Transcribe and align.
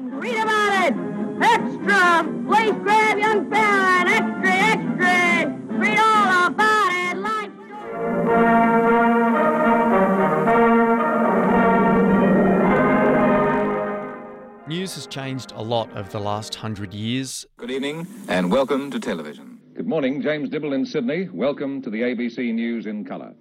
Read 0.00 0.36
about 0.36 0.86
it! 0.86 0.94
Extra! 1.42 2.22
Please 2.46 2.72
grab 2.84 3.18
young 3.18 3.50
Baron! 3.50 4.06
Extra, 4.06 4.52
extra! 4.52 5.50
Read 5.76 5.98
all 5.98 6.46
about 6.46 6.92
it! 6.92 7.16
Life 7.18 7.50
News 14.68 14.94
has 14.94 15.08
changed 15.08 15.52
a 15.56 15.62
lot 15.62 15.90
over 15.96 16.08
the 16.08 16.20
last 16.20 16.54
hundred 16.54 16.94
years. 16.94 17.44
Good 17.56 17.72
evening 17.72 18.06
and 18.28 18.52
welcome 18.52 18.92
to 18.92 19.00
television. 19.00 19.58
Good 19.74 19.88
morning, 19.88 20.22
James 20.22 20.48
Dibble 20.48 20.74
in 20.74 20.86
Sydney. 20.86 21.28
Welcome 21.32 21.82
to 21.82 21.90
the 21.90 22.02
ABC 22.02 22.54
News 22.54 22.86
in 22.86 23.04
Colour. 23.04 23.34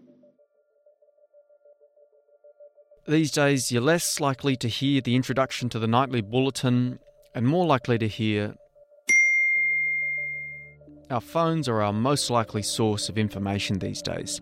These 3.08 3.32
days, 3.32 3.72
you're 3.72 3.82
less 3.82 4.20
likely 4.20 4.58
to 4.58 4.68
hear 4.68 5.00
the 5.00 5.16
introduction 5.16 5.70
to 5.70 5.80
the 5.80 5.88
nightly 5.88 6.20
bulletin 6.20 7.00
and 7.34 7.48
more 7.48 7.66
likely 7.66 7.98
to 8.00 8.08
hear. 8.08 8.56
Our 11.10 11.22
phones 11.22 11.70
are 11.70 11.82
our 11.82 11.94
most 11.94 12.30
likely 12.30 12.64
source 12.64 13.08
of 13.08 13.18
information 13.18 13.80
these 13.80 14.02
days. 14.02 14.42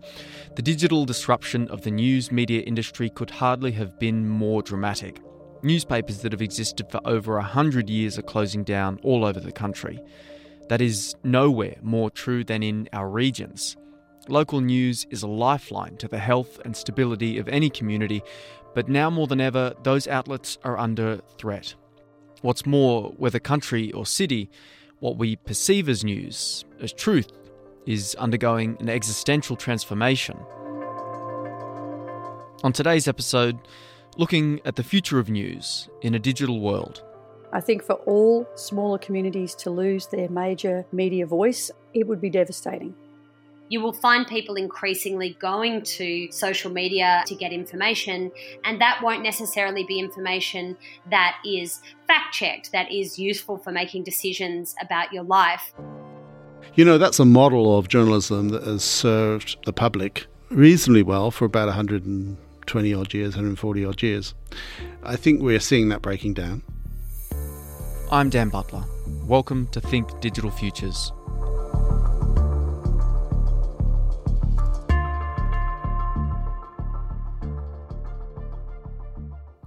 The 0.56 0.62
digital 0.62 1.04
disruption 1.04 1.68
of 1.68 1.82
the 1.82 1.92
news 1.92 2.32
media 2.32 2.62
industry 2.62 3.08
could 3.08 3.30
hardly 3.30 3.70
have 3.70 4.00
been 4.00 4.28
more 4.28 4.62
dramatic. 4.62 5.20
Newspapers 5.62 6.22
that 6.22 6.32
have 6.32 6.42
existed 6.42 6.90
for 6.90 7.00
over 7.04 7.36
a 7.36 7.44
hundred 7.44 7.88
years 7.88 8.18
are 8.18 8.22
closing 8.22 8.64
down 8.64 8.98
all 9.04 9.24
over 9.24 9.38
the 9.38 9.52
country. 9.52 10.02
That 10.70 10.80
is 10.80 11.14
nowhere 11.22 11.76
more 11.82 12.10
true 12.10 12.42
than 12.42 12.64
in 12.64 12.88
our 12.92 13.08
regions. 13.08 13.76
Local 14.28 14.60
news 14.60 15.06
is 15.10 15.22
a 15.22 15.28
lifeline 15.28 15.96
to 15.98 16.08
the 16.08 16.18
health 16.18 16.60
and 16.64 16.76
stability 16.76 17.38
of 17.38 17.48
any 17.48 17.70
community, 17.70 18.22
but 18.74 18.88
now 18.88 19.08
more 19.08 19.28
than 19.28 19.40
ever, 19.40 19.74
those 19.84 20.08
outlets 20.08 20.58
are 20.64 20.76
under 20.76 21.20
threat. 21.38 21.74
What's 22.42 22.66
more, 22.66 23.14
whether 23.18 23.38
country 23.38 23.92
or 23.92 24.04
city, 24.04 24.50
what 24.98 25.16
we 25.16 25.36
perceive 25.36 25.88
as 25.88 26.02
news, 26.02 26.64
as 26.80 26.92
truth, 26.92 27.30
is 27.86 28.16
undergoing 28.16 28.76
an 28.80 28.88
existential 28.88 29.54
transformation. 29.54 30.36
On 32.64 32.72
today's 32.72 33.06
episode, 33.06 33.56
looking 34.16 34.60
at 34.64 34.74
the 34.74 34.82
future 34.82 35.20
of 35.20 35.30
news 35.30 35.88
in 36.02 36.16
a 36.16 36.18
digital 36.18 36.60
world. 36.60 37.04
I 37.52 37.60
think 37.60 37.84
for 37.84 37.94
all 38.06 38.48
smaller 38.56 38.98
communities 38.98 39.54
to 39.56 39.70
lose 39.70 40.08
their 40.08 40.28
major 40.28 40.84
media 40.90 41.26
voice, 41.26 41.70
it 41.94 42.08
would 42.08 42.20
be 42.20 42.28
devastating. 42.28 42.94
You 43.68 43.80
will 43.80 43.92
find 43.92 44.26
people 44.26 44.54
increasingly 44.54 45.36
going 45.40 45.82
to 45.82 46.30
social 46.30 46.70
media 46.70 47.24
to 47.26 47.34
get 47.34 47.52
information, 47.52 48.30
and 48.64 48.80
that 48.80 49.00
won't 49.02 49.24
necessarily 49.24 49.82
be 49.82 49.98
information 49.98 50.76
that 51.10 51.38
is 51.44 51.80
fact 52.06 52.32
checked, 52.32 52.70
that 52.70 52.92
is 52.92 53.18
useful 53.18 53.58
for 53.58 53.72
making 53.72 54.04
decisions 54.04 54.76
about 54.80 55.12
your 55.12 55.24
life. 55.24 55.74
You 56.74 56.84
know, 56.84 56.96
that's 56.96 57.18
a 57.18 57.24
model 57.24 57.76
of 57.76 57.88
journalism 57.88 58.50
that 58.50 58.62
has 58.62 58.84
served 58.84 59.56
the 59.64 59.72
public 59.72 60.26
reasonably 60.50 61.02
well 61.02 61.32
for 61.32 61.44
about 61.44 61.66
100 61.66 62.36
20 62.66 62.94
odd 62.94 63.14
years, 63.14 63.34
140 63.34 63.84
odd 63.84 64.02
years. 64.02 64.34
I 65.02 65.16
think 65.16 65.40
we're 65.40 65.60
seeing 65.60 65.88
that 65.88 66.02
breaking 66.02 66.34
down. 66.34 66.62
I'm 68.10 68.28
Dan 68.30 68.48
Butler. 68.48 68.84
Welcome 69.24 69.68
to 69.68 69.80
Think 69.80 70.20
Digital 70.20 70.50
Futures. 70.50 71.12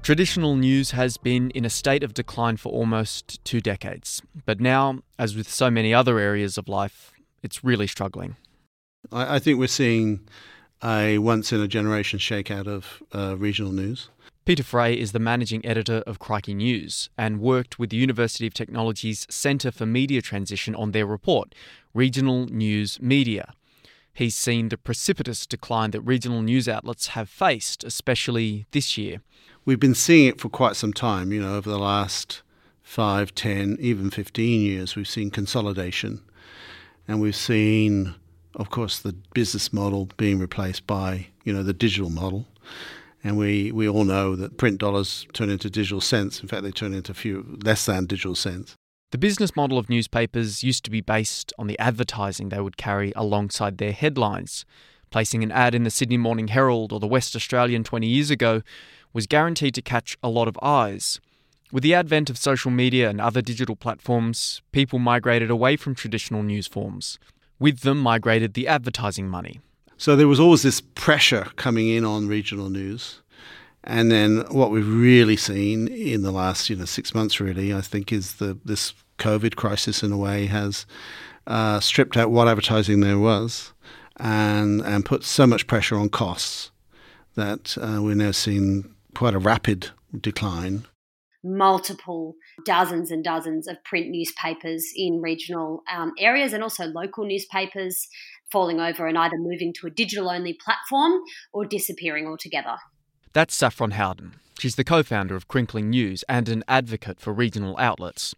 Traditional 0.09 0.55
news 0.55 0.89
has 0.89 1.17
been 1.17 1.51
in 1.51 1.65
a 1.65 1.69
state 1.69 2.03
of 2.03 2.15
decline 2.15 2.57
for 2.57 2.71
almost 2.71 3.45
two 3.45 3.61
decades, 3.61 4.23
but 4.43 4.59
now, 4.59 5.01
as 5.19 5.35
with 5.35 5.47
so 5.47 5.69
many 5.69 5.93
other 5.93 6.17
areas 6.17 6.57
of 6.57 6.67
life, 6.67 7.11
it's 7.43 7.63
really 7.63 7.85
struggling. 7.85 8.35
I, 9.11 9.35
I 9.35 9.37
think 9.37 9.59
we're 9.59 9.67
seeing 9.67 10.27
a 10.83 11.19
once 11.19 11.53
in 11.53 11.61
a 11.61 11.67
generation 11.67 12.17
shakeout 12.17 12.65
of 12.65 13.03
uh, 13.13 13.37
regional 13.37 13.71
news. 13.71 14.09
Peter 14.45 14.63
Fray 14.63 14.97
is 14.97 15.11
the 15.11 15.19
managing 15.19 15.63
editor 15.63 16.01
of 16.07 16.17
Crikey 16.17 16.55
News 16.55 17.11
and 17.15 17.39
worked 17.39 17.77
with 17.77 17.91
the 17.91 17.97
University 17.97 18.47
of 18.47 18.55
Technology's 18.55 19.27
Centre 19.29 19.69
for 19.69 19.85
Media 19.85 20.23
Transition 20.23 20.73
on 20.73 20.91
their 20.91 21.05
report, 21.05 21.53
Regional 21.93 22.47
News 22.47 22.99
Media. 22.99 23.53
He's 24.11 24.35
seen 24.35 24.69
the 24.69 24.77
precipitous 24.77 25.45
decline 25.45 25.91
that 25.91 26.01
regional 26.01 26.41
news 26.41 26.67
outlets 26.67 27.09
have 27.09 27.29
faced, 27.29 27.83
especially 27.83 28.65
this 28.71 28.97
year. 28.97 29.21
We've 29.69 29.79
been 29.79 29.93
seeing 29.93 30.27
it 30.27 30.41
for 30.41 30.49
quite 30.49 30.75
some 30.75 30.93
time, 30.93 31.31
you 31.31 31.39
know, 31.39 31.55
over 31.55 31.69
the 31.69 31.77
last 31.77 32.41
five, 32.81 33.35
ten, 33.35 33.77
even 33.79 34.09
15 34.09 34.61
years, 34.61 34.95
we've 34.95 35.07
seen 35.07 35.29
consolidation. 35.29 36.21
And 37.07 37.21
we've 37.21 37.35
seen 37.35 38.15
of 38.55 38.71
course, 38.71 38.97
the 38.97 39.13
business 39.35 39.71
model 39.71 40.09
being 40.17 40.39
replaced 40.39 40.87
by 40.87 41.27
you 41.43 41.53
know 41.53 41.61
the 41.61 41.71
digital 41.73 42.09
model, 42.09 42.47
and 43.23 43.37
we 43.37 43.71
we 43.71 43.87
all 43.87 44.05
know 44.05 44.35
that 44.35 44.57
print 44.57 44.79
dollars 44.79 45.27
turn 45.33 45.51
into 45.51 45.69
digital 45.69 46.01
cents. 46.01 46.41
In 46.41 46.47
fact, 46.47 46.63
they 46.63 46.71
turn 46.71 46.95
into 46.95 47.13
few 47.13 47.59
less 47.63 47.85
than 47.85 48.07
digital 48.07 48.33
cents. 48.33 48.73
The 49.11 49.19
business 49.19 49.55
model 49.55 49.77
of 49.77 49.87
newspapers 49.87 50.63
used 50.63 50.83
to 50.85 50.91
be 50.91 51.01
based 51.01 51.53
on 51.59 51.67
the 51.67 51.77
advertising 51.79 52.49
they 52.49 52.59
would 52.59 52.77
carry 52.77 53.13
alongside 53.15 53.77
their 53.77 53.91
headlines. 53.91 54.65
Placing 55.11 55.41
an 55.41 55.51
ad 55.51 55.73
in 55.73 55.83
the 55.83 55.89
Sydney 55.89 56.17
Morning 56.17 56.49
Herald 56.49 56.91
or 56.91 56.99
the 56.99 57.07
West 57.07 57.35
Australian 57.35 57.83
20 57.83 58.05
years 58.05 58.29
ago 58.29 58.61
was 59.13 59.27
guaranteed 59.27 59.75
to 59.75 59.81
catch 59.81 60.17
a 60.21 60.29
lot 60.29 60.47
of 60.47 60.57
eyes. 60.61 61.19
With 61.71 61.83
the 61.83 61.93
advent 61.93 62.29
of 62.29 62.37
social 62.37 62.71
media 62.71 63.09
and 63.09 63.21
other 63.21 63.41
digital 63.41 63.75
platforms, 63.75 64.61
people 64.71 64.97
migrated 64.97 65.51
away 65.51 65.75
from 65.75 65.93
traditional 65.93 66.41
news 66.41 66.67
forms. 66.67 67.19
With 67.59 67.81
them 67.81 67.99
migrated 67.99 68.53
the 68.53 68.67
advertising 68.67 69.27
money. 69.27 69.59
So 69.97 70.15
there 70.15 70.27
was 70.27 70.39
always 70.39 70.63
this 70.63 70.81
pressure 70.81 71.47
coming 71.57 71.89
in 71.89 72.05
on 72.05 72.27
regional 72.27 72.69
news. 72.69 73.21
And 73.83 74.11
then 74.11 74.45
what 74.49 74.71
we've 74.71 74.87
really 74.87 75.37
seen 75.37 75.87
in 75.87 76.21
the 76.21 76.31
last, 76.31 76.69
you 76.69 76.75
know, 76.75 76.85
six 76.85 77.13
months 77.13 77.39
really, 77.39 77.73
I 77.73 77.81
think, 77.81 78.11
is 78.11 78.35
the 78.35 78.57
this 78.65 78.93
COVID 79.17 79.55
crisis 79.55 80.01
in 80.03 80.11
a 80.11 80.17
way 80.17 80.45
has 80.47 80.85
uh, 81.47 81.79
stripped 81.79 82.17
out 82.17 82.31
what 82.31 82.47
advertising 82.47 83.01
there 83.01 83.19
was 83.19 83.73
and 84.17 84.81
and 84.81 85.05
put 85.05 85.23
so 85.23 85.47
much 85.47 85.67
pressure 85.67 85.97
on 85.97 86.09
costs 86.09 86.71
that 87.35 87.77
uh, 87.79 87.99
we're 88.01 88.15
now 88.15 88.31
seeing 88.31 88.93
quite 89.15 89.33
a 89.33 89.39
rapid 89.39 89.89
decline 90.19 90.85
multiple 91.43 92.35
dozens 92.65 93.11
and 93.11 93.23
dozens 93.23 93.67
of 93.67 93.81
print 93.83 94.09
newspapers 94.09 94.91
in 94.95 95.21
regional 95.21 95.83
um, 95.93 96.11
areas 96.19 96.53
and 96.53 96.63
also 96.63 96.85
local 96.85 97.25
newspapers 97.25 98.07
falling 98.51 98.79
over 98.79 99.07
and 99.07 99.17
either 99.17 99.37
moving 99.37 99.73
to 99.73 99.87
a 99.87 99.89
digital 99.89 100.29
only 100.29 100.53
platform 100.53 101.13
or 101.53 101.65
disappearing 101.65 102.27
altogether. 102.27 102.75
That's 103.33 103.55
Saffron 103.55 103.91
Howden. 103.91 104.35
She's 104.57 104.75
the 104.75 104.83
co 104.83 105.03
founder 105.03 105.37
of 105.37 105.47
Crinkling 105.47 105.89
News 105.89 106.25
and 106.27 106.49
an 106.49 106.65
advocate 106.67 107.21
for 107.21 107.31
regional 107.31 107.77
outlets. 107.77 108.35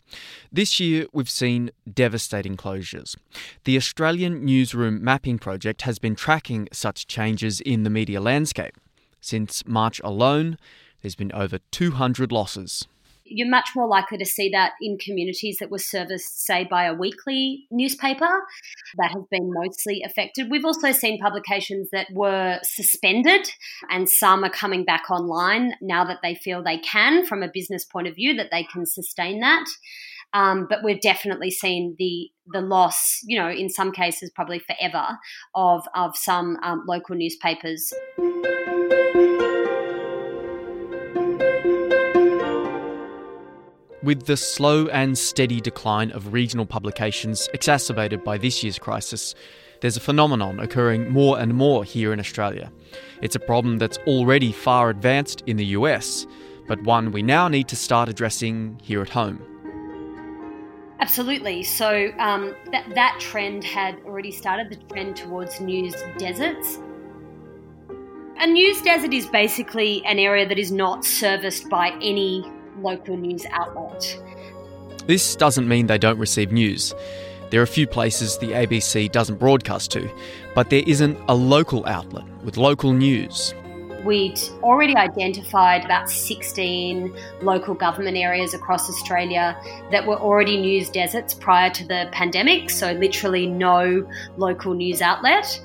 This 0.52 0.80
year, 0.80 1.08
we've 1.12 1.30
seen 1.30 1.72
devastating 1.92 2.58
closures. 2.58 3.16
The 3.64 3.76
Australian 3.76 4.46
Newsroom 4.46 5.04
Mapping 5.04 5.40
Project 5.40 5.82
has 5.82 5.98
been 5.98 6.16
tracking 6.16 6.68
such 6.72 7.08
changes 7.08 7.60
in 7.60 7.82
the 7.82 7.90
media 7.90 8.22
landscape. 8.22 8.76
Since 9.22 9.66
March 9.66 10.02
alone, 10.04 10.58
there's 11.02 11.16
been 11.16 11.32
over 11.32 11.60
200 11.72 12.32
losses 12.32 12.88
you're 13.32 13.50
much 13.50 13.70
more 13.76 13.88
likely 13.88 14.18
to 14.18 14.26
see 14.26 14.50
that 14.50 14.74
in 14.82 14.98
communities 14.98 15.58
that 15.60 15.72
were 15.72 15.80
serviced, 15.80 16.46
say, 16.46 16.66
by 16.70 16.86
a 16.86 16.94
weekly 16.94 17.66
newspaper 17.72 18.30
that 18.98 19.12
has 19.12 19.24
been 19.32 19.52
mostly 19.54 20.04
affected. 20.06 20.52
We've 20.52 20.66
also 20.66 20.92
seen 20.92 21.20
publications 21.20 21.90
that 21.92 22.08
were 22.12 22.60
suspended, 22.64 23.50
and 23.90 24.10
some 24.10 24.44
are 24.44 24.50
coming 24.50 24.84
back 24.84 25.10
online 25.10 25.74
now 25.82 26.04
that 26.06 26.20
they 26.22 26.36
feel 26.36 26.62
they 26.62 26.78
can, 26.80 27.26
from 27.26 27.42
a 27.42 27.50
business 27.52 27.86
point 27.86 28.08
of 28.08 28.16
view, 28.16 28.36
that 28.36 28.50
they 28.52 28.64
can 28.64 28.86
sustain 28.86 29.40
that. 29.40 29.66
Um, 30.34 30.66
but 30.70 30.84
we've 30.84 31.02
definitely 31.02 31.52
seen 31.52 31.96
the 31.98 32.30
the 32.54 32.62
loss, 32.62 33.20
you 33.24 33.38
know, 33.38 33.50
in 33.50 33.70
some 33.70 33.92
cases 33.92 34.32
probably 34.34 34.60
forever, 34.60 35.18
of 35.56 35.86
of 35.94 36.16
some 36.16 36.58
um, 36.64 36.84
local 36.88 37.16
newspapers. 37.16 37.94
With 44.04 44.26
the 44.26 44.36
slow 44.36 44.88
and 44.88 45.16
steady 45.16 45.62
decline 45.62 46.10
of 46.12 46.34
regional 46.34 46.66
publications 46.66 47.48
exacerbated 47.54 48.24
by 48.24 48.40
this 48.40 48.64
year's 48.64 48.80
crisis, 48.80 49.36
there's 49.82 49.96
a 49.96 50.00
phenomenon 50.00 50.60
occurring 50.60 51.12
more 51.12 51.40
and 51.40 51.54
more 51.54 51.84
here 51.84 52.12
in 52.12 52.20
Australia. 52.20 52.72
It's 53.22 53.36
a 53.36 53.40
problem 53.40 53.78
that's 53.78 54.00
already 54.08 54.52
far 54.52 54.90
advanced 54.90 55.44
in 55.46 55.58
the 55.58 55.66
US, 55.78 56.26
but 56.68 56.82
one 56.82 57.12
we 57.12 57.22
now 57.22 57.48
need 57.48 57.68
to 57.68 57.76
start 57.76 58.10
addressing 58.10 58.80
here 58.82 59.04
at 59.04 59.10
home. 59.10 59.40
Absolutely. 61.00 61.62
So 61.62 62.12
um, 62.18 62.56
that 62.72 62.90
that 62.96 63.20
trend 63.20 63.64
had 63.64 64.00
already 64.04 64.32
started. 64.32 64.72
The 64.72 64.78
trend 64.92 65.16
towards 65.16 65.62
news 65.62 65.94
deserts. 66.18 66.80
A 68.40 68.48
news 68.48 68.82
desert 68.82 69.14
is 69.14 69.28
basically 69.28 70.04
an 70.06 70.18
area 70.18 70.48
that 70.48 70.58
is 70.58 70.72
not 70.72 71.06
serviced 71.06 71.70
by 71.70 71.90
any 72.02 72.44
local 72.80 73.18
news 73.18 73.46
outlet. 73.52 74.18
This 75.08 75.36
doesn't 75.36 75.68
mean 75.68 75.88
they 75.88 75.98
don't 75.98 76.20
receive 76.20 76.52
news. 76.52 76.94
There 77.50 77.60
are 77.60 77.64
a 77.64 77.68
few 77.68 77.86
places 77.86 78.38
the 78.38 78.52
ABC 78.52 79.12
doesn't 79.12 79.38
broadcast 79.38 79.92
to, 79.92 80.10
but 80.56 80.70
there 80.70 80.84
isn't 80.88 81.18
a 81.28 81.36
local 81.36 81.86
outlet 81.86 82.24
with 82.44 82.56
local 82.56 82.94
news. 82.94 83.54
We'd 84.06 84.40
already 84.64 84.96
identified 84.96 85.86
about 85.86 86.10
16 86.10 87.14
local 87.42 87.76
government 87.76 88.18
areas 88.18 88.54
across 88.54 88.90
Australia 88.90 89.56
that 89.92 90.08
were 90.08 90.16
already 90.18 90.60
news 90.60 90.90
deserts 90.90 91.34
prior 91.34 91.70
to 91.72 91.86
the 91.86 92.08
pandemic, 92.12 92.70
so 92.70 92.94
literally 92.94 93.48
no 93.48 94.08
local 94.38 94.74
news 94.74 95.02
outlet. 95.02 95.62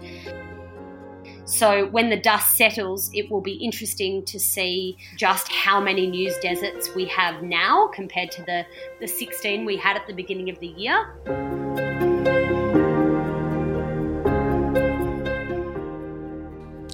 So 1.47 1.87
when 1.87 2.11
the 2.11 2.17
dust 2.17 2.57
settles, 2.57 3.09
it 3.15 3.31
will 3.31 3.41
be 3.41 3.53
interesting 3.53 4.25
to 4.25 4.39
see 4.39 4.97
just 5.17 5.51
how 5.53 5.81
many 5.81 6.09
news 6.09 6.37
deserts 6.39 6.93
we 6.97 7.05
have 7.07 7.41
now 7.41 7.89
compared 7.95 8.33
to 8.33 8.43
the, 8.43 8.67
the 9.01 9.07
16 9.07 9.65
we 9.65 9.77
had 9.77 9.97
at 9.97 10.09
the 10.09 10.13
beginning 10.13 10.51
of 10.51 10.59
the 10.59 10.67
year. 10.67 11.07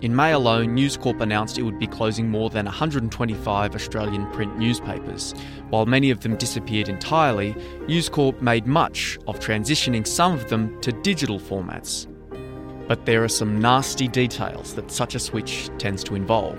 In 0.02 0.14
May 0.14 0.32
alone, 0.32 0.75
News 0.75 0.99
Corp 0.99 1.20
announced 1.20 1.56
it 1.56 1.62
would 1.62 1.78
be 1.78 1.87
closing 1.87 2.28
more 2.28 2.50
than 2.50 2.66
125 2.66 3.75
Australian 3.75 4.31
print 4.32 4.58
newspapers. 4.58 5.32
While 5.70 5.87
many 5.87 6.10
of 6.10 6.20
them 6.20 6.37
disappeared 6.37 6.90
entirely, 6.90 7.54
News 7.87 8.10
Corp 8.10 8.43
made 8.43 8.66
much 8.66 9.19
of 9.26 9.38
transitioning 9.38 10.06
some 10.06 10.34
of 10.34 10.50
them 10.50 10.78
to 10.82 10.93
digital 10.93 11.38
formats. 11.38 12.12
But 12.88 13.06
there 13.06 13.23
are 13.25 13.29
some 13.29 13.61
nasty 13.61 14.08
details 14.08 14.75
that 14.75 14.90
such 14.90 15.14
a 15.14 15.19
switch 15.19 15.70
tends 15.79 16.02
to 16.05 16.14
involve. 16.14 16.58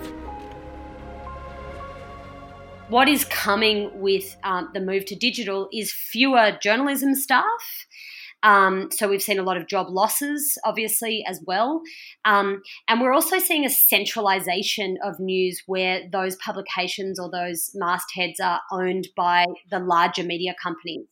What 2.88 3.08
is 3.08 3.24
coming 3.24 3.90
with 3.94 4.36
um, 4.44 4.70
the 4.74 4.80
move 4.80 5.06
to 5.06 5.16
digital 5.16 5.68
is 5.72 5.92
fewer 5.92 6.58
journalism 6.62 7.14
staff. 7.14 7.44
Um, 8.42 8.90
so 8.92 9.08
we've 9.08 9.22
seen 9.22 9.38
a 9.38 9.42
lot 9.42 9.56
of 9.56 9.66
job 9.66 9.86
losses, 9.88 10.58
obviously, 10.66 11.24
as 11.26 11.40
well. 11.46 11.80
Um, 12.26 12.62
and 12.86 13.00
we're 13.00 13.14
also 13.14 13.38
seeing 13.38 13.64
a 13.64 13.70
centralization 13.70 14.98
of 15.02 15.18
news 15.18 15.62
where 15.66 16.02
those 16.12 16.36
publications 16.36 17.18
or 17.18 17.30
those 17.30 17.70
mastheads 17.74 18.40
are 18.40 18.60
owned 18.70 19.08
by 19.16 19.46
the 19.70 19.78
larger 19.78 20.22
media 20.22 20.54
companies. 20.62 21.06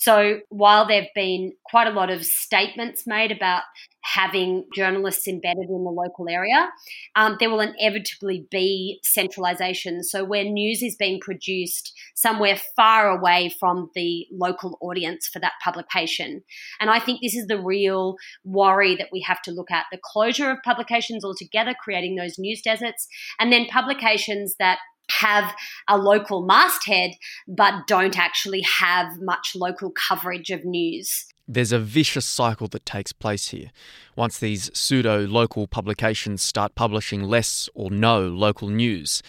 So 0.00 0.40
while 0.48 0.88
there 0.88 1.02
have 1.02 1.10
been 1.14 1.52
quite 1.64 1.86
a 1.86 1.92
lot 1.92 2.10
of 2.10 2.26
statements 2.26 3.04
made 3.06 3.30
about 3.30 3.62
having 4.02 4.64
journalists 4.74 5.28
embedded 5.28 5.68
in 5.70 5.84
the 5.84 5.90
local 5.90 6.28
area, 6.28 6.68
um, 7.14 7.36
there 7.38 7.48
will 7.48 7.60
inevitably 7.60 8.44
be 8.50 8.98
centralisation. 9.04 10.02
So 10.02 10.24
where 10.24 10.42
news 10.42 10.82
is 10.82 10.96
being 10.96 11.20
produced 11.20 11.92
somewhere 12.16 12.60
far 12.74 13.08
away 13.08 13.54
from 13.60 13.90
the 13.94 14.26
local 14.32 14.78
audience 14.80 15.28
for 15.28 15.38
that 15.38 15.52
publication. 15.62 16.42
And 16.80 16.90
I 16.90 16.98
think 16.98 17.20
this 17.22 17.36
is 17.36 17.46
the 17.46 17.62
real 17.62 18.16
worry 18.42 18.96
that 18.96 19.08
we 19.12 19.20
have 19.20 19.42
to 19.42 19.52
look 19.52 19.70
at 19.70 19.86
the 19.92 20.00
closure 20.02 20.50
of 20.50 20.58
publications 20.64 21.24
altogether, 21.24 21.72
creating 21.80 22.16
those 22.16 22.36
news 22.36 22.60
deserts, 22.62 23.06
and 23.38 23.52
then 23.52 23.66
publications 23.66 24.56
that 24.58 24.78
have 25.10 25.54
a 25.88 25.98
local 25.98 26.44
masthead 26.44 27.12
but 27.46 27.86
don't 27.86 28.18
actually 28.18 28.62
have 28.62 29.20
much 29.20 29.52
local 29.54 29.90
coverage 29.90 30.50
of 30.50 30.64
news. 30.64 31.26
There's 31.46 31.72
a 31.72 31.78
vicious 31.78 32.24
cycle 32.24 32.68
that 32.68 32.86
takes 32.86 33.12
place 33.12 33.48
here. 33.48 33.70
Once 34.16 34.38
these 34.38 34.70
pseudo 34.72 35.26
local 35.26 35.66
publications 35.66 36.42
start 36.42 36.74
publishing 36.74 37.22
less 37.22 37.68
or 37.74 37.90
no 37.90 38.26
local 38.26 38.68
news, 38.68 39.22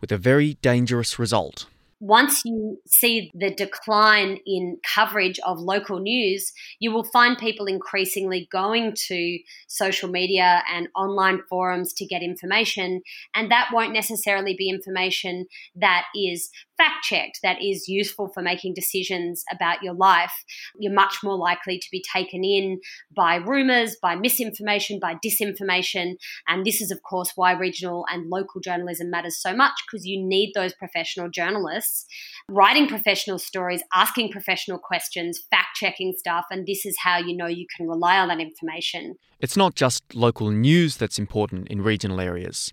with 0.00 0.12
a 0.12 0.18
very 0.18 0.54
dangerous 0.60 1.18
result 1.18 1.66
once 2.00 2.42
you 2.44 2.78
see 2.86 3.30
the 3.34 3.54
decline 3.54 4.38
in 4.46 4.78
coverage 4.94 5.38
of 5.46 5.58
local 5.58 5.98
news, 5.98 6.52
you 6.78 6.92
will 6.92 7.04
find 7.04 7.38
people 7.38 7.66
increasingly 7.66 8.48
going 8.52 8.94
to 8.94 9.38
social 9.66 10.08
media 10.08 10.62
and 10.72 10.88
online 10.94 11.40
forums 11.48 11.92
to 11.94 12.04
get 12.04 12.22
information. 12.22 13.02
And 13.34 13.50
that 13.50 13.70
won't 13.72 13.94
necessarily 13.94 14.54
be 14.56 14.68
information 14.68 15.46
that 15.74 16.04
is 16.14 16.50
fact 16.76 17.04
checked, 17.04 17.40
that 17.42 17.62
is 17.62 17.88
useful 17.88 18.28
for 18.28 18.42
making 18.42 18.74
decisions 18.74 19.44
about 19.52 19.82
your 19.82 19.94
life. 19.94 20.32
You're 20.78 20.92
much 20.92 21.18
more 21.22 21.36
likely 21.36 21.78
to 21.78 21.86
be 21.90 22.02
taken 22.12 22.44
in 22.44 22.80
by 23.14 23.36
rumours, 23.36 23.96
by 24.00 24.14
misinformation, 24.16 24.98
by 25.00 25.14
disinformation. 25.24 26.14
And 26.48 26.64
this 26.64 26.80
is, 26.80 26.90
of 26.90 27.02
course, 27.02 27.32
why 27.36 27.52
regional 27.52 28.04
and 28.12 28.28
local 28.28 28.60
journalism 28.60 29.10
matters 29.10 29.40
so 29.40 29.54
much 29.54 29.72
because 29.86 30.06
you 30.06 30.22
need 30.22 30.52
those 30.54 30.74
professional 30.74 31.28
journalists 31.28 32.06
writing 32.48 32.88
professional 32.88 33.38
stories, 33.38 33.82
asking 33.94 34.30
professional 34.30 34.78
questions, 34.78 35.42
fact 35.50 35.76
checking 35.76 36.14
stuff, 36.16 36.46
and 36.50 36.66
this 36.66 36.86
is 36.86 36.96
how 36.98 37.18
you 37.18 37.36
know 37.36 37.46
you 37.46 37.66
can 37.76 37.88
rely 37.88 38.18
on 38.18 38.28
that 38.28 38.40
information. 38.40 39.16
It's 39.40 39.56
not 39.56 39.74
just 39.74 40.14
local 40.14 40.50
news 40.50 40.96
that's 40.96 41.18
important 41.18 41.68
in 41.68 41.82
regional 41.82 42.20
areas, 42.20 42.72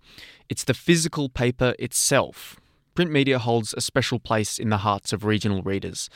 it's 0.49 0.63
the 0.63 0.73
physical 0.73 1.29
paper 1.29 1.73
itself. 1.79 2.57
Print 2.95 3.11
media 3.11 3.39
holds 3.39 3.73
a 3.73 3.81
special 3.81 4.19
place 4.19 4.59
in 4.59 4.69
the 4.69 4.77
hearts 4.77 5.13
of 5.13 5.25
regional 5.25 5.63
readers 5.63 6.09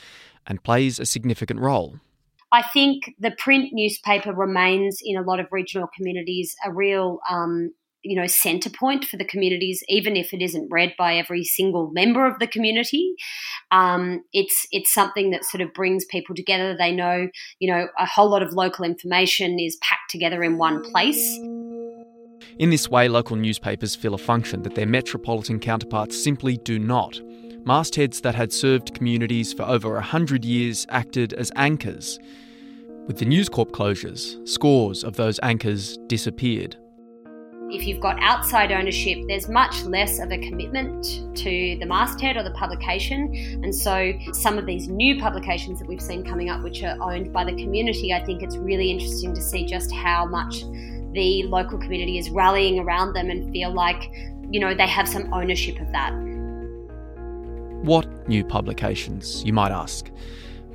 and 0.46 0.64
plays 0.64 1.00
a 1.00 1.06
significant 1.06 1.60
role. 1.60 2.00
I 2.52 2.64
think 2.64 3.16
the 3.20 3.32
print 3.32 3.70
newspaper 3.74 4.34
remains 4.34 5.00
in 5.04 5.18
a 5.18 5.22
lot 5.22 5.40
of 5.40 5.48
regional 5.52 5.88
communities 5.96 6.56
a 6.64 6.72
real 6.72 7.20
um, 7.30 7.72
you 8.04 8.16
know 8.16 8.28
center 8.28 8.70
point 8.70 9.04
for 9.04 9.18
the 9.18 9.26
communities 9.26 9.84
even 9.90 10.16
if 10.16 10.34
it 10.34 10.42
isn't 10.42 10.70
read 10.72 10.94
by 10.98 11.16
every 11.16 11.44
single 11.44 11.92
member 11.92 12.26
of 12.26 12.40
the 12.40 12.48
community. 12.48 13.16
Um, 13.72 14.24
it's 14.32 14.66
it's 14.72 14.94
something 14.94 15.32
that 15.32 15.44
sort 15.44 15.62
of 15.62 15.74
brings 15.74 16.06
people 16.06 16.36
together. 16.36 16.76
They 16.78 16.92
know 16.92 17.28
you 17.60 17.72
know 17.72 17.88
a 18.00 18.06
whole 18.06 18.30
lot 18.30 18.44
of 18.44 18.54
local 18.54 18.86
information 18.86 19.60
is 19.60 19.78
packed 19.82 20.10
together 20.10 20.44
in 20.44 20.58
one 20.58 20.84
place 20.84 21.38
in 22.60 22.70
this 22.70 22.90
way 22.90 23.08
local 23.08 23.36
newspapers 23.36 23.96
fill 23.96 24.14
a 24.14 24.18
function 24.18 24.62
that 24.64 24.76
their 24.76 24.86
metropolitan 24.86 25.60
counterparts 25.60 26.22
simply 26.22 26.58
do 26.58 26.80
not 26.80 27.20
mastheads 27.66 28.22
that 28.22 28.34
had 28.34 28.54
served 28.54 28.94
communities 28.94 29.52
for 29.52 29.64
over 29.64 29.90
a 29.90 30.00
100 30.00 30.46
years 30.46 30.86
acted 30.90 31.34
as 31.34 31.52
anchors 31.58 32.18
with 33.08 33.20
the 33.20 33.26
News 33.26 33.48
Corp 33.48 33.72
closures, 33.72 34.46
scores 34.48 35.04
of 35.04 35.16
those 35.16 35.40
anchors 35.42 35.98
disappeared. 36.08 36.76
If 37.70 37.86
you've 37.86 38.00
got 38.00 38.18
outside 38.22 38.72
ownership, 38.72 39.18
there's 39.28 39.50
much 39.50 39.84
less 39.84 40.20
of 40.20 40.32
a 40.32 40.38
commitment 40.38 41.04
to 41.38 41.78
the 41.80 41.86
masthead 41.86 42.38
or 42.38 42.44
the 42.44 42.52
publication. 42.52 43.34
And 43.64 43.76
so, 43.76 44.14
some 44.32 44.58
of 44.58 44.66
these 44.66 44.88
new 44.88 45.20
publications 45.20 45.80
that 45.80 45.88
we've 45.88 46.02
seen 46.02 46.24
coming 46.24 46.50
up, 46.50 46.64
which 46.64 46.82
are 46.84 46.98
owned 47.02 47.34
by 47.34 47.44
the 47.44 47.52
community, 47.52 48.14
I 48.14 48.24
think 48.24 48.42
it's 48.42 48.56
really 48.56 48.90
interesting 48.90 49.34
to 49.34 49.42
see 49.42 49.66
just 49.66 49.94
how 49.94 50.26
much 50.26 50.64
the 51.18 51.44
local 51.44 51.78
community 51.78 52.18
is 52.18 52.30
rallying 52.30 52.80
around 52.80 53.14
them 53.14 53.30
and 53.30 53.52
feel 53.52 53.74
like, 53.74 54.10
you 54.52 54.60
know, 54.60 54.74
they 54.74 54.88
have 54.88 55.08
some 55.08 55.34
ownership 55.34 55.80
of 55.82 55.92
that. 55.92 56.12
What 57.84 58.30
new 58.30 58.44
publications, 58.44 59.44
you 59.44 59.54
might 59.54 59.72
ask? 59.72 60.10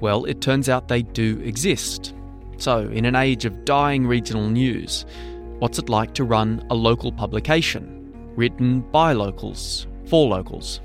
Well, 0.00 0.24
it 0.24 0.40
turns 0.40 0.68
out 0.68 0.88
they 0.88 1.02
do 1.02 1.40
exist. 1.40 2.14
So, 2.58 2.88
in 2.88 3.04
an 3.04 3.16
age 3.16 3.44
of 3.44 3.64
dying 3.64 4.06
regional 4.06 4.48
news, 4.48 5.04
What's 5.62 5.78
it 5.78 5.88
like 5.88 6.12
to 6.14 6.24
run 6.24 6.66
a 6.70 6.74
local 6.74 7.12
publication, 7.12 8.12
written 8.34 8.80
by 8.80 9.12
locals, 9.12 9.86
for 10.06 10.28
locals? 10.28 10.80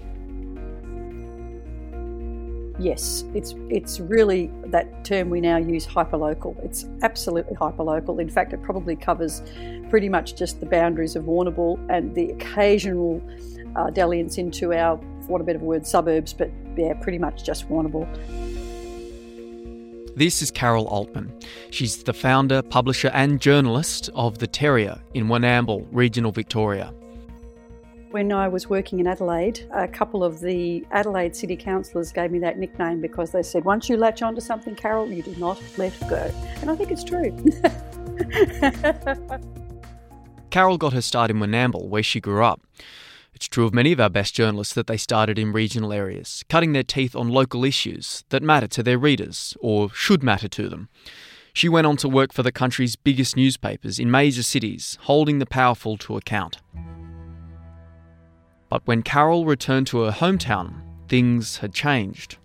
Yes, 2.78 3.26
it's 3.34 3.56
it's 3.72 4.00
really 4.00 4.52
that 4.72 5.06
term 5.06 5.30
we 5.30 5.42
now 5.42 5.58
use 5.58 5.86
hyperlocal. 5.86 6.64
It's 6.64 6.86
absolutely 7.02 7.56
hyperlocal. 7.56 8.20
In 8.22 8.30
fact, 8.30 8.54
it 8.54 8.62
probably 8.62 8.96
covers 8.96 9.42
pretty 9.90 10.10
much 10.10 10.36
just 10.36 10.60
the 10.60 10.66
boundaries 10.66 11.16
of 11.16 11.26
Warrnambool 11.26 11.80
and 11.90 12.14
the 12.16 12.32
occasional 12.32 13.22
uh, 13.76 13.90
dalliance 13.90 14.38
into 14.38 14.74
our, 14.74 14.98
for 15.22 15.34
want 15.34 15.42
of 15.42 15.48
a 15.48 15.54
better 15.54 15.64
word, 15.64 15.86
suburbs, 15.86 16.34
but 16.34 16.52
yeah, 16.76 16.94
pretty 16.96 17.18
much 17.18 17.44
just 17.44 17.70
Warrnambool. 17.70 18.08
This 20.16 20.42
is 20.42 20.50
Carol 20.50 20.88
Altmann. 20.88 21.32
She's 21.70 22.04
the 22.04 22.14
founder, 22.14 22.64
publisher, 22.64 23.12
and 23.14 23.40
journalist 23.40 24.10
of 24.16 24.40
The 24.40 24.48
Terrier 24.48 25.00
in 25.14 25.28
Warrnambool, 25.28 25.88
regional 25.92 26.32
Victoria. 26.32 26.92
When 28.12 28.32
I 28.32 28.48
was 28.48 28.70
working 28.70 29.00
in 29.00 29.08
Adelaide, 29.08 29.68
a 29.74 29.86
couple 29.86 30.24
of 30.24 30.40
the 30.40 30.86
Adelaide 30.92 31.36
city 31.36 31.58
councillors 31.58 32.14
gave 32.14 32.32
me 32.32 32.40
that 32.40 32.58
nickname 32.58 33.02
because 33.02 33.32
they 33.32 33.44
said, 33.44 33.66
once 33.66 33.90
you 33.90 33.98
latch 33.98 34.22
onto 34.22 34.40
something, 34.40 34.76
Carol, 34.76 35.12
you 35.12 35.22
do 35.22 35.36
not 35.36 35.62
let 35.78 35.94
go. 36.10 36.32
And 36.62 36.72
I 36.72 36.76
think 36.78 36.90
it's 36.90 37.04
true. 37.04 37.36
Carol 40.52 40.78
got 40.78 40.94
her 40.94 41.02
start 41.02 41.30
in 41.30 41.38
Warrnambool, 41.38 41.90
where 41.90 42.02
she 42.02 42.22
grew 42.22 42.46
up. 42.46 42.62
It's 43.34 43.50
true 43.50 43.66
of 43.66 43.74
many 43.74 43.92
of 43.92 44.00
our 44.00 44.10
best 44.10 44.34
journalists 44.34 44.74
that 44.76 44.88
they 44.88 44.98
started 44.98 45.38
in 45.38 45.52
regional 45.52 45.92
areas, 45.92 46.46
cutting 46.48 46.72
their 46.72 46.84
teeth 46.84 47.14
on 47.14 47.28
local 47.28 47.66
issues 47.66 48.24
that 48.30 48.42
matter 48.42 48.68
to 48.68 48.82
their 48.84 48.98
readers, 48.98 49.58
or 49.60 49.92
should 49.92 50.24
matter 50.24 50.48
to 50.48 50.70
them. 50.70 50.88
She 51.52 51.68
went 51.68 51.88
on 51.88 51.98
to 51.98 52.08
work 52.08 52.32
for 52.32 52.42
the 52.42 52.54
country's 52.54 52.96
biggest 52.96 53.36
newspapers 53.36 54.00
in 54.00 54.10
major 54.10 54.44
cities, 54.44 54.98
holding 55.02 55.40
the 55.40 55.46
powerful 55.46 55.98
to 55.98 56.16
account. 56.16 56.60
But 58.70 58.86
when 58.86 59.02
Carol 59.02 59.46
returned 59.46 59.88
to 59.88 60.02
her 60.02 60.12
hometown, 60.12 60.82
things 61.08 61.58
had 61.58 61.74
changed. 61.74 62.38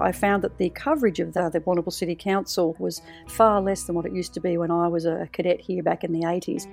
I 0.00 0.12
found 0.12 0.42
that 0.44 0.58
the 0.58 0.70
coverage 0.70 1.20
of 1.20 1.34
the, 1.34 1.48
the 1.50 1.60
Warrnambool 1.60 1.92
City 1.92 2.14
Council 2.14 2.76
was 2.78 3.02
far 3.26 3.60
less 3.60 3.84
than 3.84 3.96
what 3.96 4.06
it 4.06 4.12
used 4.12 4.34
to 4.34 4.40
be 4.40 4.56
when 4.56 4.70
I 4.70 4.88
was 4.88 5.04
a 5.04 5.28
cadet 5.32 5.60
here 5.60 5.82
back 5.82 6.04
in 6.04 6.12
the 6.12 6.20
80s. 6.20 6.66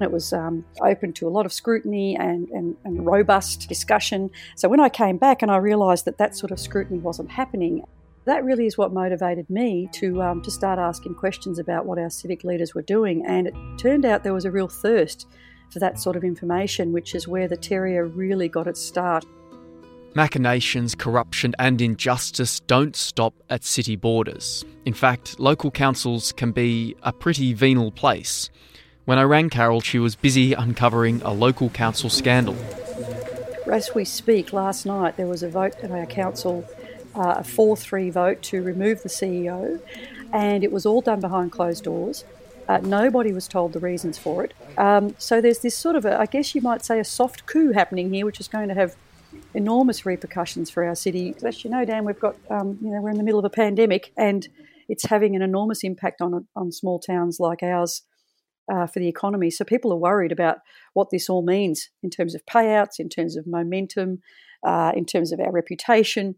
It 0.00 0.10
was 0.10 0.32
um, 0.32 0.64
open 0.80 1.12
to 1.14 1.26
a 1.26 1.30
lot 1.30 1.46
of 1.46 1.52
scrutiny 1.52 2.16
and, 2.16 2.48
and, 2.50 2.76
and 2.84 3.06
robust 3.06 3.68
discussion. 3.68 4.30
So 4.54 4.68
when 4.68 4.80
I 4.80 4.88
came 4.88 5.16
back 5.16 5.42
and 5.42 5.50
I 5.50 5.56
realised 5.56 6.04
that 6.04 6.18
that 6.18 6.36
sort 6.36 6.52
of 6.52 6.60
scrutiny 6.60 6.98
wasn't 6.98 7.30
happening, 7.30 7.84
that 8.26 8.44
really 8.44 8.66
is 8.66 8.76
what 8.76 8.92
motivated 8.92 9.48
me 9.48 9.88
to 9.92 10.20
um, 10.20 10.42
to 10.42 10.50
start 10.50 10.78
asking 10.78 11.14
questions 11.14 11.58
about 11.58 11.86
what 11.86 11.98
our 11.98 12.10
civic 12.10 12.44
leaders 12.44 12.74
were 12.74 12.82
doing. 12.82 13.24
And 13.24 13.46
it 13.46 13.54
turned 13.78 14.04
out 14.04 14.22
there 14.24 14.34
was 14.34 14.44
a 14.44 14.50
real 14.50 14.68
thirst 14.68 15.26
for 15.70 15.78
that 15.78 15.98
sort 16.00 16.16
of 16.16 16.24
information, 16.24 16.92
which 16.92 17.14
is 17.14 17.28
where 17.28 17.48
the 17.48 17.56
Terrier 17.56 18.06
really 18.06 18.48
got 18.48 18.66
its 18.66 18.80
start. 18.80 19.24
Machinations, 20.14 20.94
corruption, 20.94 21.54
and 21.58 21.82
injustice 21.82 22.60
don't 22.60 22.96
stop 22.96 23.34
at 23.50 23.64
city 23.64 23.96
borders. 23.96 24.64
In 24.86 24.94
fact, 24.94 25.38
local 25.38 25.70
councils 25.70 26.32
can 26.32 26.52
be 26.52 26.96
a 27.02 27.12
pretty 27.12 27.52
venal 27.52 27.90
place. 27.90 28.48
When 29.04 29.18
I 29.18 29.24
rang 29.24 29.50
Carol, 29.50 29.82
she 29.82 29.98
was 29.98 30.16
busy 30.16 30.54
uncovering 30.54 31.20
a 31.22 31.32
local 31.32 31.68
council 31.68 32.08
scandal. 32.08 32.56
As 33.70 33.94
we 33.94 34.04
speak, 34.04 34.52
last 34.52 34.86
night 34.86 35.16
there 35.16 35.26
was 35.26 35.42
a 35.42 35.50
vote 35.50 35.76
at 35.82 35.90
our 35.90 36.06
council, 36.06 36.64
uh, 37.14 37.34
a 37.38 37.44
4 37.44 37.76
3 37.76 38.10
vote 38.10 38.42
to 38.42 38.62
remove 38.62 39.02
the 39.02 39.08
CEO, 39.08 39.80
and 40.32 40.64
it 40.64 40.72
was 40.72 40.86
all 40.86 41.02
done 41.02 41.20
behind 41.20 41.52
closed 41.52 41.84
doors. 41.84 42.24
Uh, 42.68 42.78
nobody 42.78 43.32
was 43.32 43.46
told 43.46 43.72
the 43.72 43.78
reasons 43.78 44.18
for 44.18 44.44
it. 44.44 44.52
Um, 44.76 45.14
so 45.18 45.40
there's 45.40 45.60
this 45.60 45.76
sort 45.76 45.96
of, 45.96 46.04
a, 46.04 46.18
I 46.18 46.26
guess 46.26 46.54
you 46.54 46.60
might 46.60 46.84
say, 46.84 46.98
a 46.98 47.04
soft 47.04 47.46
coup 47.46 47.72
happening 47.72 48.12
here, 48.12 48.26
which 48.26 48.40
is 48.40 48.48
going 48.48 48.68
to 48.68 48.74
have 48.74 48.96
enormous 49.54 50.04
repercussions 50.04 50.70
for 50.70 50.84
our 50.84 50.94
city. 50.94 51.34
As 51.44 51.64
you 51.64 51.70
know, 51.70 51.84
Dan, 51.84 52.04
we've 52.04 52.18
got, 52.18 52.36
um, 52.50 52.78
you 52.82 52.90
know, 52.90 53.00
we're 53.00 53.10
in 53.10 53.18
the 53.18 53.22
middle 53.22 53.38
of 53.38 53.44
a 53.44 53.50
pandemic, 53.50 54.12
and 54.16 54.48
it's 54.88 55.04
having 55.04 55.36
an 55.36 55.42
enormous 55.42 55.84
impact 55.84 56.20
on 56.20 56.46
on 56.54 56.72
small 56.72 56.98
towns 56.98 57.38
like 57.40 57.62
ours 57.62 58.02
uh, 58.72 58.86
for 58.86 58.98
the 58.98 59.08
economy. 59.08 59.50
So 59.50 59.64
people 59.64 59.92
are 59.92 59.96
worried 59.96 60.32
about 60.32 60.58
what 60.94 61.10
this 61.10 61.28
all 61.28 61.42
means 61.42 61.90
in 62.02 62.10
terms 62.10 62.34
of 62.34 62.44
payouts, 62.46 62.98
in 62.98 63.08
terms 63.08 63.36
of 63.36 63.46
momentum, 63.46 64.20
uh, 64.66 64.92
in 64.94 65.06
terms 65.06 65.32
of 65.32 65.40
our 65.40 65.52
reputation. 65.52 66.34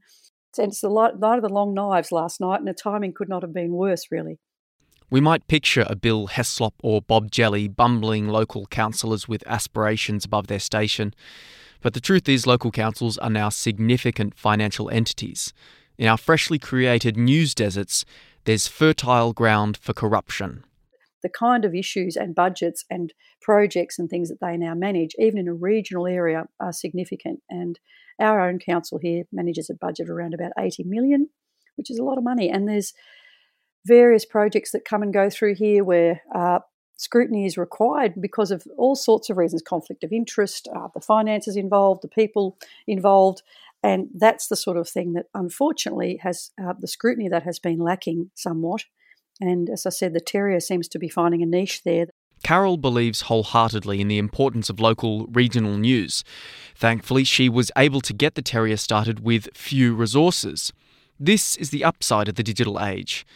And 0.59 0.69
it's 0.69 0.81
the 0.81 0.89
light, 0.89 1.19
light 1.21 1.37
of 1.37 1.43
the 1.43 1.55
long 1.55 1.75
knives 1.75 2.11
last 2.11 2.41
night, 2.41 2.59
and 2.59 2.67
the 2.67 2.75
timing 2.75 3.13
could 3.13 3.29
not 3.29 3.43
have 3.43 3.55
been 3.55 3.73
worse, 3.73 4.09
really. 4.11 4.39
We 5.11 5.21
might 5.21 5.49
picture 5.49 5.87
a 5.88 5.97
Bill 5.97 6.29
Heslop 6.29 6.73
or 6.83 7.00
Bob 7.00 7.31
Jelly 7.31 7.67
bumbling 7.67 8.29
local 8.29 8.67
councillors 8.67 9.27
with 9.27 9.47
aspirations 9.47 10.25
above 10.25 10.49
their 10.49 10.59
station. 10.59 11.15
But 11.81 11.95
the 11.95 12.00
truth 12.00 12.29
is, 12.29 12.47
local 12.47 12.71
councils 12.71 13.17
are 13.19 13.31
now 13.31 13.49
significant 13.49 14.35
financial 14.37 14.91
entities. 14.91 15.53
In 15.97 16.09
our 16.09 16.19
freshly 16.19 16.59
created 16.59 17.17
news 17.17 17.55
deserts, 17.55 18.05
there's 18.45 18.69
fertile 18.69 19.33
ground 19.33 19.77
for 19.77 19.93
corruption 19.93 20.65
the 21.23 21.29
kind 21.29 21.65
of 21.65 21.75
issues 21.75 22.17
and 22.17 22.35
budgets 22.35 22.85
and 22.91 23.12
projects 23.41 23.99
and 23.99 24.09
things 24.09 24.29
that 24.29 24.41
they 24.41 24.57
now 24.57 24.75
manage, 24.75 25.15
even 25.19 25.38
in 25.38 25.49
a 25.49 25.55
regional 25.55 26.07
area, 26.07 26.47
are 26.61 26.73
significant. 26.73 27.41
And 27.49 27.79
our 28.21 28.41
own 28.41 28.59
council 28.59 28.99
here 29.00 29.25
manages 29.33 29.71
a 29.71 29.75
budget 29.75 30.09
around 30.09 30.35
about 30.35 30.53
80 30.59 30.85
million, 30.85 31.29
which 31.77 31.91
is 31.91 31.99
a 31.99 32.05
lot 32.05 32.19
of 32.19 32.25
money. 32.25 32.50
And 32.50 32.69
there's 32.69 32.93
various 33.87 34.25
projects 34.25 34.73
that 34.73 34.85
come 34.85 35.03
and 35.03 35.13
go 35.13 35.31
through 35.31 35.55
here 35.55 35.85
where 35.85 36.23
uh, 36.35 36.61
scrutiny 36.97 37.47
is 37.47 37.57
required 37.57 38.15
because 38.21 38.51
of 38.51 38.67
all 38.77 38.95
sorts 38.95 39.31
of 39.31 39.37
reasons 39.37 39.63
conflict 39.63 40.05
of 40.05 40.13
interest, 40.13 40.69
uh, 40.75 40.89
the 40.95 41.01
finances 41.01 41.57
involved, 41.57 42.03
the 42.03 42.09
people 42.09 42.59
involved. 42.87 43.43
And 43.83 44.09
that's 44.15 44.49
the 44.49 44.57
sort 44.57 44.77
of 44.77 44.89
thing 44.89 45.13
that 45.13 45.27
unfortunately 45.35 46.19
has 46.23 46.51
uh, 46.63 46.75
the 46.79 46.89
scrutiny 46.89 47.29
that 47.29 47.45
has 47.45 47.59
been 47.59 47.79
lacking 47.79 48.31
somewhat. 48.35 48.85
And 49.41 49.71
as 49.71 49.87
I 49.87 49.91
said, 49.91 50.15
the 50.15 50.21
terrier 50.21 50.59
seems 50.59 50.89
to 50.89 50.99
be 50.99 51.09
finding 51.09 51.43
a 51.43 51.47
niche 51.47 51.83
there. 51.85 52.09
Carol 52.43 52.77
believes 52.77 53.23
wholeheartedly 53.23 54.01
in 54.01 54.09
the 54.09 54.19
importance 54.19 54.69
of 54.69 54.81
local 54.81 55.27
regional 55.27 55.77
news. 55.77 56.25
Thankfully, 56.75 57.25
she 57.25 57.49
was 57.49 57.71
able 57.77 58.01
to 58.03 58.13
get 58.13 58.35
the 58.35 58.43
terrier 58.43 58.77
started 58.77 59.21
with 59.21 59.49
few 59.55 59.95
resources. 59.95 60.73
This 61.19 61.57
is 61.57 61.71
the 61.71 61.85
upside 61.85 62.29
of 62.29 62.37
the 62.37 62.45
digital 62.45 62.81
age. 62.81 63.27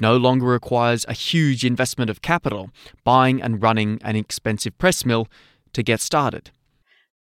No 0.00 0.16
longer 0.16 0.46
requires 0.46 1.04
a 1.08 1.12
huge 1.12 1.64
investment 1.64 2.10
of 2.10 2.22
capital, 2.22 2.70
buying 3.04 3.40
and 3.40 3.62
running 3.62 3.98
an 4.02 4.16
expensive 4.16 4.76
press 4.78 5.04
mill 5.04 5.28
to 5.72 5.82
get 5.82 6.00
started. 6.00 6.50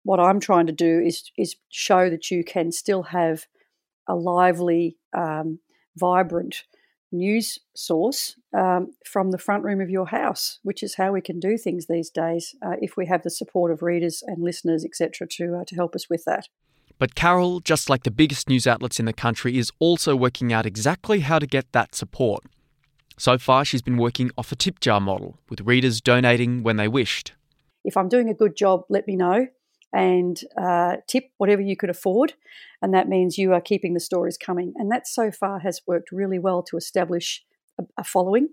What 0.02 0.21
I'm 0.21 0.40
trying 0.40 0.66
to 0.66 0.73
do 0.73 1.00
is, 1.00 1.31
is 1.38 1.57
show 1.71 2.11
that 2.11 2.31
you 2.31 2.45
can 2.45 2.73
still 2.73 3.04
have 3.04 3.47
a 4.09 4.14
lively, 4.14 4.97
um, 5.16 5.61
vibrant 5.97 6.64
news 7.14 7.61
source 7.75 8.37
um, 8.57 8.93
from 9.07 9.31
the 9.31 9.38
front 9.38 9.64
room 9.64 9.81
of 9.81 9.88
your 9.88 10.07
house, 10.07 10.59
which 10.62 10.83
is 10.83 10.97
how 10.97 11.12
we 11.12 11.21
can 11.21 11.38
do 11.40 11.57
things 11.57 11.87
these 11.87 12.11
days 12.11 12.54
uh, 12.64 12.75
if 12.81 12.97
we 12.97 13.07
have 13.07 13.23
the 13.23 13.31
support 13.31 13.71
of 13.71 13.83
readers 13.83 14.23
and 14.26 14.43
listeners, 14.43 14.85
etc., 14.85 15.26
to 15.31 15.57
uh, 15.61 15.64
to 15.64 15.75
help 15.76 15.95
us 15.95 16.11
with 16.11 16.25
that. 16.26 16.49
But 16.99 17.14
Carol, 17.14 17.61
just 17.61 17.88
like 17.88 18.02
the 18.04 18.11
biggest 18.11 18.49
news 18.49 18.66
outlets 18.66 19.00
in 19.00 19.07
the 19.07 19.12
country, 19.12 19.57
is 19.59 19.73
also 19.78 20.14
working 20.14 20.52
out 20.52 20.66
exactly 20.66 21.21
how 21.21 21.38
to 21.38 21.47
get 21.47 21.73
that 21.73 21.95
support. 21.95 22.45
So 23.16 23.38
far, 23.38 23.64
she's 23.64 23.83
been 23.83 23.97
working 23.97 24.30
off 24.37 24.52
a 24.52 24.56
tip 24.56 24.80
jar 24.80 25.00
model, 25.00 25.38
with 25.49 25.61
readers 25.61 26.00
donating 26.00 26.62
when 26.62 26.76
they 26.76 26.88
wished. 26.88 27.33
If 27.85 27.97
I'm 27.97 28.09
doing 28.09 28.28
a 28.28 28.35
good 28.35 28.56
job, 28.56 28.83
let 28.88 29.06
me 29.06 29.16
know 29.16 29.47
and 29.92 30.40
uh, 30.61 30.97
tip 31.06 31.30
whatever 31.38 31.62
you 31.62 31.76
could 31.76 31.90
afford. 31.90 32.35
And 32.83 32.92
that 32.92 33.09
means 33.09 33.38
you 33.38 33.52
are 33.52 33.61
keeping 33.61 33.94
the 33.94 34.00
stories 34.00 34.37
coming. 34.37 34.75
And 34.76 34.90
that 34.90 35.06
so 35.06 35.30
far 35.30 35.61
has 35.61 35.80
worked 35.87 36.11
really 36.11 36.38
well 36.38 36.62
to 36.64 36.76
establish 36.76 37.44
a, 37.78 37.85
a 37.97 38.04
following. 38.04 38.49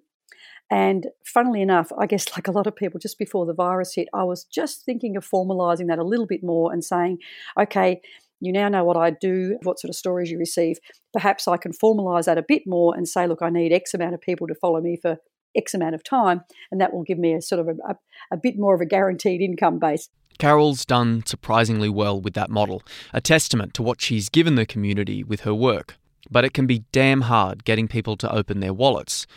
And 0.69 1.07
funnily 1.25 1.61
enough, 1.61 1.91
I 1.97 2.05
guess 2.05 2.31
like 2.31 2.47
a 2.47 2.51
lot 2.51 2.67
of 2.67 2.75
people, 2.75 2.99
just 2.99 3.17
before 3.17 3.45
the 3.45 3.53
virus 3.53 3.95
hit, 3.95 4.07
I 4.13 4.23
was 4.23 4.45
just 4.45 4.85
thinking 4.85 5.17
of 5.17 5.27
formalizing 5.27 5.87
that 5.87 5.99
a 5.99 6.03
little 6.03 6.27
bit 6.27 6.43
more 6.43 6.71
and 6.71 6.83
saying, 6.83 7.17
okay, 7.59 8.01
you 8.41 8.51
now 8.51 8.67
know 8.67 8.83
what 8.83 8.97
I 8.97 9.11
do, 9.11 9.57
what 9.63 9.79
sort 9.79 9.89
of 9.89 9.95
stories 9.95 10.29
you 10.29 10.37
receive. 10.37 10.77
Perhaps 11.13 11.47
I 11.47 11.57
can 11.57 11.71
formalize 11.71 12.25
that 12.25 12.37
a 12.37 12.45
bit 12.45 12.63
more 12.65 12.95
and 12.95 13.07
say, 13.07 13.27
look, 13.27 13.41
I 13.41 13.49
need 13.49 13.71
X 13.71 13.93
amount 13.93 14.15
of 14.15 14.21
people 14.21 14.47
to 14.47 14.55
follow 14.55 14.81
me 14.81 14.97
for 15.01 15.17
X 15.55 15.73
amount 15.73 15.95
of 15.95 16.03
time, 16.03 16.41
and 16.71 16.81
that 16.81 16.93
will 16.93 17.03
give 17.03 17.19
me 17.19 17.33
a 17.33 17.41
sort 17.41 17.59
of 17.59 17.67
a, 17.67 17.91
a, 17.91 17.95
a 18.33 18.37
bit 18.37 18.57
more 18.57 18.73
of 18.73 18.81
a 18.81 18.85
guaranteed 18.85 19.41
income 19.41 19.79
base. 19.79 20.09
Carol's 20.39 20.85
done 20.85 21.23
surprisingly 21.25 21.89
well 21.89 22.19
with 22.19 22.33
that 22.33 22.49
model, 22.49 22.81
a 23.13 23.21
testament 23.21 23.73
to 23.75 23.83
what 23.83 24.01
she's 24.01 24.29
given 24.29 24.55
the 24.55 24.65
community 24.65 25.23
with 25.23 25.41
her 25.41 25.53
work. 25.53 25.97
But 26.29 26.45
it 26.45 26.53
can 26.53 26.65
be 26.65 26.85
damn 26.91 27.21
hard 27.21 27.63
getting 27.63 27.87
people 27.87 28.15
to 28.17 28.33
open 28.33 28.59
their 28.59 28.73
wallets, 28.73 29.27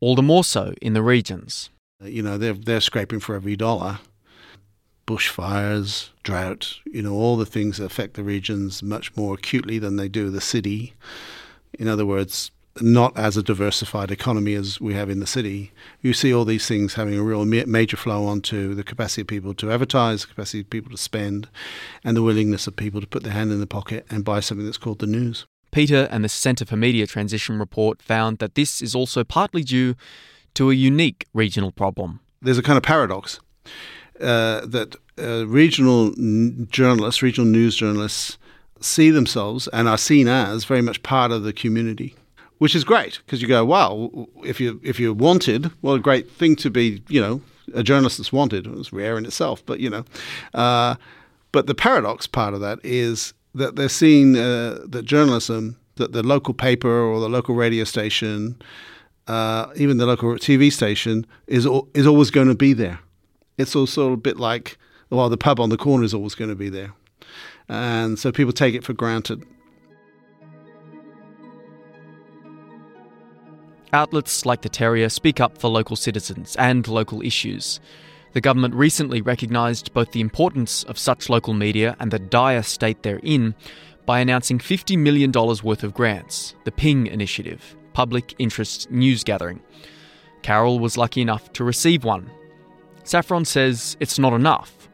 all 0.00 0.14
the 0.14 0.22
more 0.22 0.44
so 0.44 0.74
in 0.80 0.92
the 0.92 1.02
regions. 1.02 1.70
You 2.02 2.22
know, 2.22 2.38
they're, 2.38 2.54
they're 2.54 2.80
scraping 2.80 3.20
for 3.20 3.34
every 3.34 3.56
dollar. 3.56 3.98
Bushfires, 5.06 6.10
drought, 6.22 6.76
you 6.84 7.02
know, 7.02 7.14
all 7.14 7.36
the 7.36 7.46
things 7.46 7.78
that 7.78 7.84
affect 7.84 8.14
the 8.14 8.22
regions 8.22 8.82
much 8.82 9.14
more 9.16 9.34
acutely 9.34 9.78
than 9.78 9.96
they 9.96 10.08
do 10.08 10.30
the 10.30 10.40
city. 10.40 10.94
In 11.78 11.88
other 11.88 12.06
words, 12.06 12.50
not 12.80 13.16
as 13.16 13.36
a 13.36 13.42
diversified 13.42 14.10
economy 14.10 14.54
as 14.54 14.80
we 14.80 14.94
have 14.94 15.08
in 15.08 15.20
the 15.20 15.26
city, 15.26 15.72
you 16.00 16.12
see 16.12 16.34
all 16.34 16.44
these 16.44 16.66
things 16.66 16.94
having 16.94 17.16
a 17.16 17.22
real 17.22 17.44
major 17.44 17.96
flow 17.96 18.26
onto 18.26 18.74
the 18.74 18.82
capacity 18.82 19.20
of 19.20 19.28
people 19.28 19.54
to 19.54 19.70
advertise, 19.70 20.22
the 20.22 20.28
capacity 20.28 20.60
of 20.60 20.70
people 20.70 20.90
to 20.90 20.96
spend, 20.96 21.48
and 22.02 22.16
the 22.16 22.22
willingness 22.22 22.66
of 22.66 22.74
people 22.74 23.00
to 23.00 23.06
put 23.06 23.22
their 23.22 23.32
hand 23.32 23.52
in 23.52 23.60
the 23.60 23.66
pocket 23.66 24.06
and 24.10 24.24
buy 24.24 24.40
something 24.40 24.66
that's 24.66 24.78
called 24.78 24.98
the 24.98 25.06
news. 25.06 25.46
Peter 25.70 26.08
and 26.10 26.24
the 26.24 26.28
Centre 26.28 26.64
for 26.64 26.76
Media 26.76 27.06
Transition 27.06 27.58
report 27.58 28.00
found 28.00 28.38
that 28.38 28.54
this 28.54 28.80
is 28.80 28.94
also 28.94 29.24
partly 29.24 29.62
due 29.62 29.94
to 30.54 30.70
a 30.70 30.74
unique 30.74 31.26
regional 31.34 31.72
problem. 31.72 32.20
There's 32.40 32.58
a 32.58 32.62
kind 32.62 32.76
of 32.76 32.82
paradox 32.82 33.40
uh, 34.24 34.66
that 34.66 34.96
uh, 35.18 35.46
regional 35.46 36.08
n- 36.18 36.66
journalists, 36.70 37.22
regional 37.22 37.48
news 37.50 37.76
journalists, 37.76 38.38
see 38.80 39.10
themselves 39.10 39.68
and 39.68 39.88
are 39.88 39.98
seen 39.98 40.28
as 40.28 40.64
very 40.64 40.82
much 40.82 41.02
part 41.02 41.30
of 41.30 41.42
the 41.42 41.52
community 41.52 42.14
which 42.58 42.74
is 42.74 42.84
great 42.84 43.20
because 43.24 43.42
you 43.42 43.48
go, 43.48 43.64
wow, 43.64 44.10
if 44.44 44.60
you 44.60 44.80
if 44.82 44.98
you're 45.00 45.12
wanted, 45.12 45.70
well, 45.82 45.94
a 45.94 46.00
great 46.00 46.30
thing 46.30 46.56
to 46.56 46.70
be, 46.70 47.02
you 47.08 47.20
know, 47.20 47.40
a 47.74 47.82
journalist 47.82 48.18
that's 48.18 48.32
wanted. 48.32 48.66
It's 48.66 48.92
rare 48.92 49.18
in 49.18 49.26
itself, 49.26 49.64
but 49.66 49.80
you 49.80 49.90
know, 49.90 50.04
uh, 50.54 50.94
but 51.52 51.66
the 51.66 51.74
paradox 51.74 52.26
part 52.26 52.54
of 52.54 52.60
that 52.60 52.78
is 52.82 53.34
that 53.54 53.76
they're 53.76 53.88
seeing 53.88 54.36
uh, 54.36 54.78
that 54.86 55.04
journalism, 55.04 55.76
that 55.96 56.12
the 56.12 56.22
local 56.22 56.54
paper 56.54 56.88
or 56.88 57.20
the 57.20 57.28
local 57.28 57.54
radio 57.54 57.84
station, 57.84 58.56
uh, 59.28 59.66
even 59.76 59.98
the 59.98 60.06
local 60.06 60.30
TV 60.34 60.72
station, 60.72 61.26
is 61.46 61.66
is 61.94 62.06
always 62.06 62.30
going 62.30 62.48
to 62.48 62.54
be 62.54 62.72
there. 62.72 62.98
It's 63.56 63.76
also 63.76 64.12
a 64.12 64.16
bit 64.16 64.38
like, 64.38 64.78
well, 65.10 65.28
the 65.28 65.36
pub 65.36 65.60
on 65.60 65.70
the 65.70 65.76
corner 65.76 66.04
is 66.04 66.14
always 66.14 66.34
going 66.34 66.50
to 66.50 66.56
be 66.56 66.68
there, 66.68 66.92
and 67.68 68.18
so 68.18 68.32
people 68.32 68.52
take 68.52 68.74
it 68.74 68.84
for 68.84 68.92
granted. 68.92 69.44
Outlets 73.92 74.44
like 74.44 74.62
the 74.62 74.68
Terrier 74.68 75.08
speak 75.08 75.40
up 75.40 75.56
for 75.56 75.68
local 75.68 75.94
citizens 75.94 76.56
and 76.56 76.88
local 76.88 77.22
issues. 77.22 77.78
The 78.32 78.40
government 78.40 78.74
recently 78.74 79.20
recognised 79.20 79.94
both 79.94 80.10
the 80.10 80.20
importance 80.20 80.82
of 80.82 80.98
such 80.98 81.30
local 81.30 81.54
media 81.54 81.94
and 82.00 82.10
the 82.10 82.18
dire 82.18 82.64
state 82.64 83.04
they're 83.04 83.20
in 83.22 83.54
by 84.04 84.18
announcing 84.18 84.58
$50 84.58 84.98
million 84.98 85.30
worth 85.30 85.84
of 85.84 85.94
grants, 85.94 86.56
the 86.64 86.72
PING 86.72 87.06
initiative, 87.06 87.76
Public 87.92 88.34
Interest 88.38 88.90
News 88.90 89.22
Gathering. 89.22 89.62
Carol 90.42 90.80
was 90.80 90.98
lucky 90.98 91.20
enough 91.20 91.52
to 91.52 91.62
receive 91.62 92.02
one. 92.02 92.28
Saffron 93.04 93.44
says 93.44 93.96
it's 94.00 94.18
not 94.18 94.32
enough. 94.32 94.88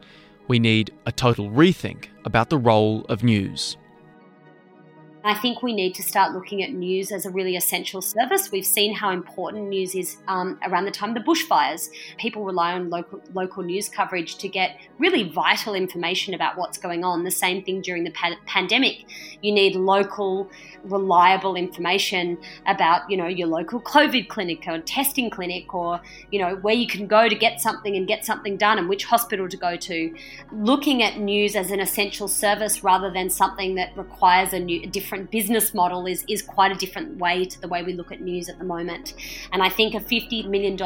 We 0.47 0.59
need 0.59 0.91
a 1.05 1.11
total 1.11 1.49
rethink 1.49 2.07
about 2.25 2.49
the 2.49 2.57
role 2.57 3.05
of 3.05 3.23
news. 3.23 3.77
I 5.23 5.35
think 5.35 5.61
we 5.61 5.73
need 5.73 5.93
to 5.95 6.03
start 6.03 6.33
looking 6.33 6.63
at 6.63 6.73
news 6.73 7.11
as 7.11 7.27
a 7.27 7.29
really 7.29 7.55
essential 7.55 8.01
service. 8.01 8.51
We've 8.51 8.65
seen 8.65 8.95
how 8.95 9.11
important 9.11 9.69
news 9.69 9.93
is 9.93 10.17
um, 10.27 10.59
around 10.65 10.85
the 10.85 10.91
time 10.91 11.09
of 11.09 11.15
the 11.15 11.21
bushfires. 11.21 11.89
People 12.17 12.43
rely 12.43 12.73
on 12.73 12.89
local 12.89 13.21
local 13.33 13.61
news 13.61 13.87
coverage 13.87 14.37
to 14.37 14.47
get 14.47 14.79
really 14.97 15.29
vital 15.29 15.75
information 15.75 16.33
about 16.33 16.57
what's 16.57 16.79
going 16.79 17.03
on. 17.03 17.23
The 17.23 17.29
same 17.29 17.63
thing 17.63 17.81
during 17.81 18.03
the 18.03 18.11
pa- 18.11 18.35
pandemic. 18.47 19.05
You 19.41 19.51
need 19.51 19.75
local, 19.75 20.49
reliable 20.85 21.55
information 21.55 22.39
about 22.65 23.07
you 23.09 23.15
know 23.15 23.27
your 23.27 23.47
local 23.47 23.79
COVID 23.79 24.27
clinic 24.27 24.63
or 24.67 24.79
testing 24.79 25.29
clinic 25.29 25.71
or 25.75 26.01
you 26.31 26.39
know 26.39 26.55
where 26.55 26.73
you 26.73 26.87
can 26.87 27.05
go 27.05 27.29
to 27.29 27.35
get 27.35 27.61
something 27.61 27.95
and 27.95 28.07
get 28.07 28.25
something 28.25 28.57
done 28.57 28.79
and 28.79 28.89
which 28.89 29.05
hospital 29.05 29.47
to 29.47 29.57
go 29.57 29.75
to. 29.77 30.15
Looking 30.51 31.03
at 31.03 31.19
news 31.19 31.55
as 31.55 31.69
an 31.69 31.79
essential 31.79 32.27
service 32.27 32.83
rather 32.83 33.11
than 33.11 33.29
something 33.29 33.75
that 33.75 33.95
requires 33.95 34.51
a 34.53 34.59
new 34.59 34.81
a 34.81 34.87
different 34.87 35.10
different 35.11 35.29
business 35.29 35.73
model 35.73 36.05
is, 36.07 36.23
is 36.29 36.41
quite 36.41 36.71
a 36.71 36.75
different 36.75 37.17
way 37.17 37.43
to 37.43 37.59
the 37.59 37.67
way 37.67 37.83
we 37.83 37.91
look 37.91 38.13
at 38.13 38.21
news 38.21 38.47
at 38.47 38.57
the 38.59 38.63
moment. 38.63 39.13
And 39.51 39.61
I 39.61 39.67
think 39.67 39.93
a 39.93 39.99
$50 39.99 40.47
million 40.47 40.77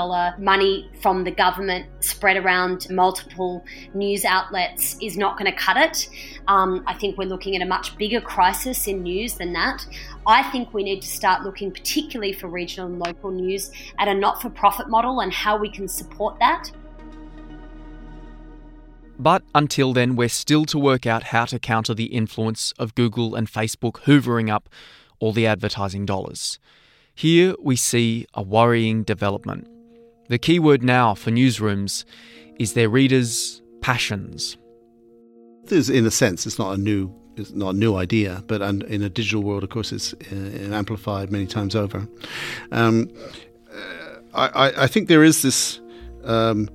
money 0.43 0.89
from 0.99 1.23
the 1.23 1.29
government 1.29 1.85
spread 2.03 2.35
around 2.35 2.87
multiple 2.89 3.63
news 3.93 4.25
outlets 4.25 4.97
is 4.99 5.15
not 5.15 5.37
going 5.37 5.51
to 5.51 5.55
cut 5.55 5.77
it. 5.77 6.09
Um, 6.47 6.83
I 6.87 6.95
think 6.95 7.19
we're 7.19 7.27
looking 7.27 7.55
at 7.55 7.61
a 7.61 7.67
much 7.67 7.95
bigger 7.97 8.19
crisis 8.19 8.87
in 8.87 9.03
news 9.03 9.35
than 9.35 9.53
that. 9.53 9.85
I 10.25 10.41
think 10.49 10.73
we 10.73 10.81
need 10.81 11.03
to 11.03 11.07
start 11.07 11.43
looking, 11.43 11.71
particularly 11.71 12.33
for 12.33 12.47
regional 12.47 12.87
and 12.87 12.97
local 12.97 13.29
news, 13.29 13.69
at 13.99 14.07
a 14.07 14.13
not 14.15 14.41
for 14.41 14.49
profit 14.49 14.89
model 14.89 15.19
and 15.19 15.31
how 15.31 15.55
we 15.55 15.69
can 15.69 15.87
support 15.87 16.39
that. 16.39 16.71
But 19.17 19.43
until 19.53 19.93
then, 19.93 20.15
we're 20.15 20.29
still 20.29 20.65
to 20.65 20.77
work 20.77 21.05
out 21.05 21.23
how 21.23 21.45
to 21.45 21.59
counter 21.59 21.93
the 21.93 22.05
influence 22.05 22.73
of 22.77 22.95
Google 22.95 23.35
and 23.35 23.49
Facebook 23.49 24.01
hoovering 24.03 24.49
up 24.49 24.69
all 25.19 25.31
the 25.31 25.47
advertising 25.47 26.05
dollars. 26.05 26.59
Here 27.13 27.55
we 27.61 27.75
see 27.77 28.25
a 28.33 28.41
worrying 28.41 29.03
development. 29.03 29.67
The 30.27 30.37
key 30.37 30.59
word 30.59 30.83
now 30.83 31.13
for 31.13 31.31
newsrooms 31.31 32.03
is 32.59 32.73
their 32.73 32.89
readers' 32.89 33.61
passions. 33.81 34.57
There's, 35.65 35.89
in 35.89 36.05
a 36.05 36.11
sense, 36.11 36.45
it's 36.45 36.59
not 36.59 36.77
a 36.77 36.77
new 36.77 37.13
it's 37.37 37.51
not 37.51 37.75
a 37.75 37.77
new 37.77 37.95
idea, 37.95 38.43
but 38.47 38.61
in 38.61 39.01
a 39.01 39.09
digital 39.09 39.43
world, 39.43 39.63
of 39.63 39.69
course, 39.69 39.91
it's 39.91 40.13
uh, 40.13 40.73
amplified 40.73 41.33
many 41.33 41.45
times 41.45 41.75
over. 41.75 42.07
Um, 42.71 43.09
I, 44.33 44.71
I, 44.77 44.87
think 44.87 45.09
there 45.09 45.23
is 45.23 45.41
this 45.41 45.81
um, 46.23 46.69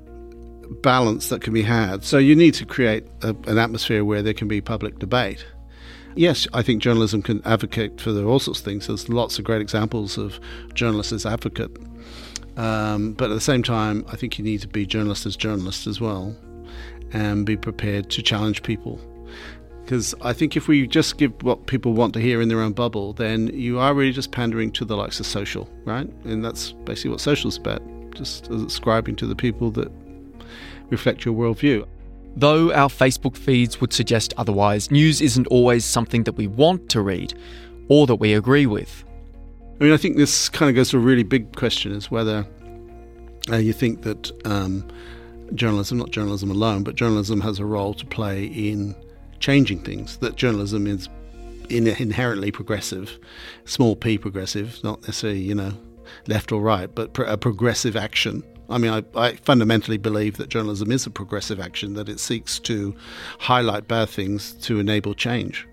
balance 0.71 1.29
that 1.29 1.43
can 1.43 1.53
be 1.53 1.63
had. 1.63 2.05
So 2.05 2.19
you 2.19 2.35
need 2.35 2.55
to 2.55 2.65
create 2.65 3.07
a, 3.23 3.35
an 3.47 3.59
atmosphere 3.59 4.05
where 4.05 4.23
there 4.23 4.35
can 4.35 4.49
be 4.49 4.61
public 4.61 4.99
debate. 4.99 5.45
Yes, 6.17 6.47
I 6.53 6.63
think 6.63 6.83
journalism 6.83 7.23
can 7.23 7.41
advocate 7.45 8.01
for 8.01 8.11
all 8.25 8.39
sorts 8.39 8.61
of 8.61 8.65
things. 8.65 8.87
There's 8.87 9.09
lots 9.09 9.39
of 9.39 9.45
great 9.45 9.61
examples 9.61 10.19
of 10.19 10.41
journalists 10.75 11.13
as 11.13 11.25
advocate. 11.27 11.77
Um, 12.57 13.13
but 13.13 13.31
at 13.31 13.35
the 13.35 13.41
same 13.41 13.63
time, 13.63 14.05
I 14.09 14.17
think 14.17 14.39
you 14.39 14.45
need 14.45 14.61
to 14.63 14.69
be 14.69 14.87
journalist 14.87 15.25
as 15.25 15.37
journalist 15.37 15.87
as 15.87 16.01
well 16.01 16.37
and 17.13 17.47
be 17.47 17.57
prepared 17.57 18.11
to 18.11 18.23
challenge 18.23 18.63
people. 18.63 19.01
Because 19.83 20.15
I 20.21 20.33
think 20.33 20.57
if 20.57 20.69
we 20.69 20.87
just 20.87 21.19
give 21.19 21.33
what 21.43 21.67
people 21.67 21.95
want 21.95 22.15
to 22.15 22.21
hear 22.21 22.41
in 22.41 22.49
their 22.49 22.61
own 22.61 22.73
bubble, 22.73 23.13
then 23.13 23.49
you 23.49 23.79
are 23.79 23.95
really 23.95 24.13
just 24.13 24.31
pandering 24.31 24.71
to 24.73 24.85
the 24.85 24.97
likes 24.97 25.19
of 25.19 25.27
social, 25.27 25.69
right? 25.85 26.09
And 26.25 26.45
that's 26.45 26.73
basically 26.73 27.11
what 27.11 27.21
social 27.21 27.49
is 27.49 27.57
about, 27.57 27.83
just 28.15 28.49
ascribing 28.51 29.17
to 29.17 29.27
the 29.27 29.35
people 29.35 29.71
that 29.73 29.91
reflect 30.91 31.25
your 31.25 31.35
worldview. 31.35 31.87
Though 32.37 32.73
our 32.73 32.89
Facebook 32.89 33.37
feeds 33.37 33.81
would 33.81 33.93
suggest 33.93 34.33
otherwise, 34.37 34.91
news 34.91 35.21
isn't 35.21 35.47
always 35.49 35.85
something 35.85 36.25
that 36.25 36.35
we 36.35 36.47
want 36.47 36.89
to 36.91 37.01
read 37.01 37.35
or 37.89 38.07
that 38.07 38.17
we 38.17 38.35
agree 38.35 38.67
with. 38.67 39.05
I 39.81 39.85
mean, 39.85 39.93
I 39.93 39.97
think 39.97 40.17
this 40.17 40.49
kind 40.49 40.69
of 40.69 40.77
goes 40.77 40.91
to 40.91 40.99
a 40.99 41.01
really 41.01 41.23
big 41.23 41.57
question 41.57 41.93
is 41.93 42.11
whether 42.11 42.47
uh, 43.51 43.57
you 43.57 43.73
think 43.73 44.03
that 44.03 44.31
um, 44.47 44.87
journalism, 45.55 45.99
not 45.99 46.11
journalism 46.11 46.51
alone, 46.51 46.85
but 46.85 46.95
journalism 46.95 47.41
has 47.41 47.59
a 47.59 47.65
role 47.65 47.95
to 47.95 48.07
play 48.07 48.45
in 48.45 48.95
changing 49.41 49.81
things, 49.81 50.19
that 50.19 50.37
journalism 50.37 50.87
is 50.87 51.09
in 51.69 51.87
inherently 51.87 52.51
progressive, 52.51 53.19
small 53.65 53.97
p 53.97 54.19
progressive, 54.19 54.83
not 54.85 55.01
necessarily, 55.03 55.41
you 55.41 55.55
know, 55.55 55.73
left 56.27 56.53
or 56.53 56.61
right, 56.61 56.95
but 56.95 57.17
a 57.19 57.39
progressive 57.39 57.97
action 57.97 58.43
I 58.71 58.79
mean, 58.79 58.93
I, 58.93 59.03
I, 59.21 59.35
fundamentally 59.37 59.99
believe 59.99 60.37
that 60.37 60.49
journalism 60.49 60.93
is 60.93 61.05
a 61.07 61.11
progressive 61.11 61.59
action, 61.59 61.95
that 61.95 62.09
it 62.09 62.21
seeks 62.21 62.59
to 62.61 62.95
highlight 63.39 63.89
bad 63.89 64.09
things 64.09 64.53
to 64.63 64.79
enable 64.79 65.15
change. 65.15 65.67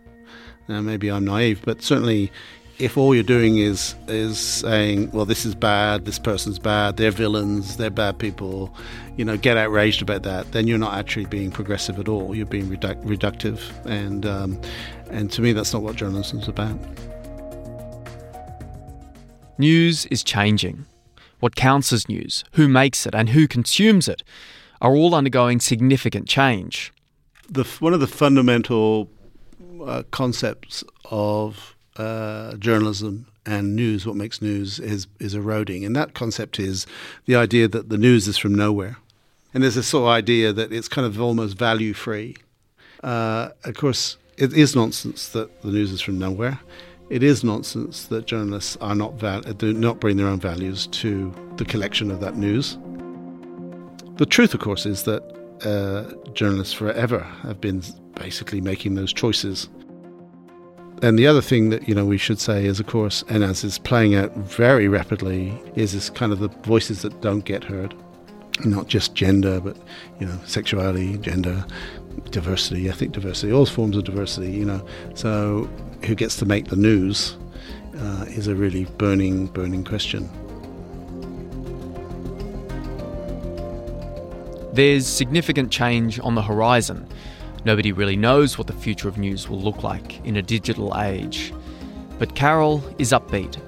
Now, 0.68 0.82
maybe 0.82 1.10
I'm 1.10 1.24
naive, 1.24 1.62
but 1.64 1.82
certainly 1.82 2.32
if 2.80 2.98
all 2.98 3.16
you're 3.16 3.24
doing 3.24 3.58
is 3.58 3.96
is 4.08 4.38
saying, 4.38 5.12
well, 5.12 5.26
this 5.26 5.46
is 5.46 5.56
bad, 5.56 6.06
this 6.06 6.20
person's 6.20 6.60
bad, 6.60 6.98
they're 6.98 7.12
villains, 7.12 7.78
they're 7.78 7.90
bad 7.90 8.20
people, 8.20 8.74
you 9.16 9.26
know, 9.26 9.38
get 9.38 9.58
outraged 9.58 10.02
about 10.02 10.24
that, 10.24 10.52
then 10.52 10.68
you're 10.68 10.78
not 10.78 10.94
actually 10.94 11.26
being 11.26 11.52
progressive 11.52 12.00
at 12.00 12.08
all. 12.08 12.36
You're 12.36 12.46
being 12.46 12.70
redu- 12.70 13.04
reductive, 13.04 13.60
and 13.86 14.26
um, 14.26 14.60
and 15.10 15.32
to 15.32 15.42
me, 15.42 15.54
that's 15.54 15.74
not 15.74 15.82
what 15.82 15.96
journalism's 15.96 16.48
about. 16.48 16.78
News 19.58 20.06
is 20.08 20.24
changing 20.24 20.86
what 21.40 21.56
counts 21.56 21.94
as 21.94 22.10
news, 22.10 22.44
who 22.54 22.68
makes 22.68 23.06
it, 23.06 23.14
and 23.14 23.30
who 23.30 23.48
consumes 23.48 24.08
it 24.08 24.24
are 24.82 24.96
all 24.96 25.16
undergoing 25.16 25.60
significant 25.60 26.28
change. 26.28 26.94
The, 27.50 27.64
one 27.80 27.94
of 27.94 28.00
the 28.00 28.08
fundamental 28.08 29.10
uh, 29.86 30.04
concepts 30.12 30.84
of 31.10 31.76
uh, 31.96 32.56
journalism 32.58 33.28
and 33.46 33.76
news, 33.76 34.06
what 34.06 34.16
makes 34.16 34.42
news, 34.42 34.80
is, 34.80 35.08
is 35.20 35.34
eroding. 35.34 35.86
And 35.86 35.96
that 35.96 36.14
concept 36.14 36.60
is 36.60 36.86
the 37.26 37.36
idea 37.36 37.68
that 37.68 37.90
the 37.90 37.98
news 37.98 38.28
is 38.28 38.38
from 38.38 38.54
nowhere. 38.54 38.98
And 39.54 39.64
there's 39.64 39.76
this 39.76 39.88
sort 39.88 40.04
of 40.04 40.10
idea 40.10 40.52
that 40.54 40.74
it's 40.74 40.90
kind 40.90 41.08
of 41.08 41.20
almost 41.20 41.58
value 41.58 41.94
free. 41.94 42.36
Uh, 43.02 43.50
of 43.64 43.76
course, 43.76 44.18
it 44.38 44.54
is 44.54 44.76
nonsense 44.76 45.30
that 45.30 45.62
the 45.62 45.70
news 45.70 45.92
is 45.92 46.02
from 46.02 46.20
nowhere 46.20 46.60
it 47.10 47.24
is 47.24 47.44
nonsense 47.44 48.06
that 48.08 48.26
journalists 48.26 48.78
are 48.82 48.96
not 48.96 49.14
val- 49.16 49.42
do 49.42 49.74
not 49.74 50.00
bring 50.00 50.18
their 50.18 50.28
own 50.28 50.40
values 50.40 50.88
to 50.88 51.34
the 51.56 51.66
collection 51.66 52.12
of 52.12 52.20
that 52.20 52.36
news. 52.36 52.78
The 54.18 54.26
truth, 54.26 54.54
of 54.54 54.60
course, 54.60 54.86
is 54.86 55.04
that 55.04 55.24
uh, 55.64 56.12
journalists 56.34 56.74
forever 56.74 57.20
have 57.44 57.62
been 57.62 57.82
basically 58.16 58.62
making 58.62 58.96
those 58.96 59.14
choices. 59.14 59.70
And 61.02 61.18
the 61.18 61.28
other 61.28 61.42
thing 61.42 61.70
that 61.70 61.88
you 61.88 61.94
know 61.94 62.06
we 62.06 62.18
should 62.18 62.40
say 62.40 62.66
is, 62.66 62.80
of 62.80 62.88
course, 62.88 63.24
and 63.30 63.44
as 63.44 63.64
is 63.64 63.78
playing 63.78 64.16
out 64.16 64.36
very 64.36 64.88
rapidly, 64.88 65.60
is 65.76 65.94
this 65.94 66.10
kind 66.10 66.34
of 66.34 66.40
the 66.40 66.50
voices 66.64 67.04
that 67.04 67.22
don't 67.22 67.46
get 67.46 67.64
heard, 67.64 67.94
not 68.66 68.88
just 68.88 69.14
gender, 69.14 69.60
but 69.60 69.78
you 70.20 70.26
know, 70.26 70.40
sexuality, 70.46 71.18
gender, 71.20 71.66
diversity, 72.32 72.90
ethnic 72.90 73.12
diversity, 73.12 73.52
all 73.52 73.66
forms 73.66 73.98
of 73.98 74.04
diversity. 74.04 74.52
You 74.52 74.66
know, 74.66 74.88
so 75.16 75.70
who 76.06 76.16
gets 76.16 76.36
to 76.38 76.46
make 76.46 76.68
the 76.68 76.76
news 76.76 77.38
uh, 77.98 78.26
is 78.28 78.48
a 78.48 78.56
really 78.56 78.86
burning, 78.98 79.48
burning 79.48 79.84
question. 79.84 80.30
There's 84.74 85.08
significant 85.08 85.72
change 85.72 86.20
on 86.20 86.36
the 86.36 86.42
horizon. 86.44 87.08
Nobody 87.66 87.92
really 87.92 88.16
knows 88.16 88.58
what 88.58 88.68
the 88.68 88.74
future 88.74 89.08
of 89.08 89.18
news 89.18 89.50
will 89.50 89.60
look 89.60 89.82
like 89.82 90.24
in 90.24 90.36
a 90.38 90.42
digital 90.42 90.96
age. 91.00 91.52
But 92.20 92.36
Carol 92.36 92.84
is 93.00 93.12
upbeat. 93.12 93.60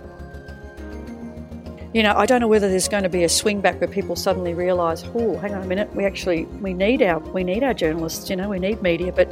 You 1.91 2.03
know, 2.03 2.13
I 2.15 2.27
don't 2.27 2.39
know 2.39 2.47
whether 2.47 2.69
there's 2.69 2.87
going 2.87 3.03
to 3.03 3.09
be 3.09 3.23
a 3.23 3.29
swing 3.29 3.61
back 3.61 3.81
where 3.81 3.87
people 3.87 4.15
suddenly 4.15 4.53
realise, 4.53 5.03
oh, 5.15 5.37
hang 5.37 5.55
on 5.55 5.63
a 5.63 5.65
minute, 5.65 5.93
we 5.95 6.05
actually 6.05 6.45
we 6.61 6.73
need 6.73 7.01
our 7.01 7.19
we 7.19 7.43
need 7.43 7.63
our 7.63 7.73
journalists. 7.73 8.29
You 8.29 8.35
know, 8.35 8.47
we 8.47 8.59
need 8.59 8.81
media, 8.83 9.11
but 9.11 9.27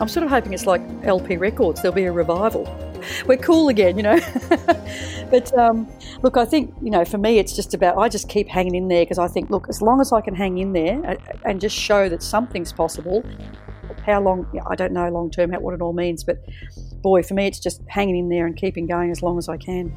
I'm 0.00 0.08
sort 0.08 0.24
of 0.24 0.30
hoping 0.30 0.54
it's 0.54 0.64
like 0.64 0.80
LP 1.02 1.36
Records, 1.36 1.82
there'll 1.82 1.94
be 1.94 2.04
a 2.04 2.12
revival. 2.12 2.64
We're 3.26 3.36
cool 3.36 3.68
again, 3.68 3.98
you 3.98 4.02
know. 4.02 4.18
but 5.30 5.56
um, 5.58 5.92
look, 6.22 6.38
I 6.38 6.46
think, 6.46 6.74
you 6.82 6.90
know, 6.90 7.04
for 7.04 7.18
me, 7.18 7.38
it's 7.38 7.54
just 7.54 7.74
about, 7.74 7.98
I 7.98 8.08
just 8.08 8.26
keep 8.26 8.48
hanging 8.48 8.74
in 8.74 8.88
there 8.88 9.04
because 9.04 9.18
I 9.18 9.28
think, 9.28 9.50
look, 9.50 9.68
as 9.68 9.82
long 9.82 10.00
as 10.00 10.10
I 10.10 10.22
can 10.22 10.34
hang 10.34 10.56
in 10.56 10.72
there 10.72 11.18
and 11.44 11.60
just 11.60 11.76
show 11.76 12.08
that 12.08 12.22
something's 12.22 12.72
possible, 12.72 13.22
how 14.06 14.22
long, 14.22 14.46
I 14.66 14.74
don't 14.74 14.92
know 14.92 15.10
long 15.10 15.30
term 15.30 15.50
what 15.50 15.74
it 15.74 15.82
all 15.82 15.92
means, 15.92 16.24
but 16.24 16.38
boy, 17.02 17.22
for 17.22 17.34
me, 17.34 17.46
it's 17.46 17.60
just 17.60 17.82
hanging 17.86 18.16
in 18.16 18.30
there 18.30 18.46
and 18.46 18.56
keeping 18.56 18.86
going 18.86 19.10
as 19.10 19.22
long 19.22 19.36
as 19.36 19.50
I 19.50 19.58
can. 19.58 19.92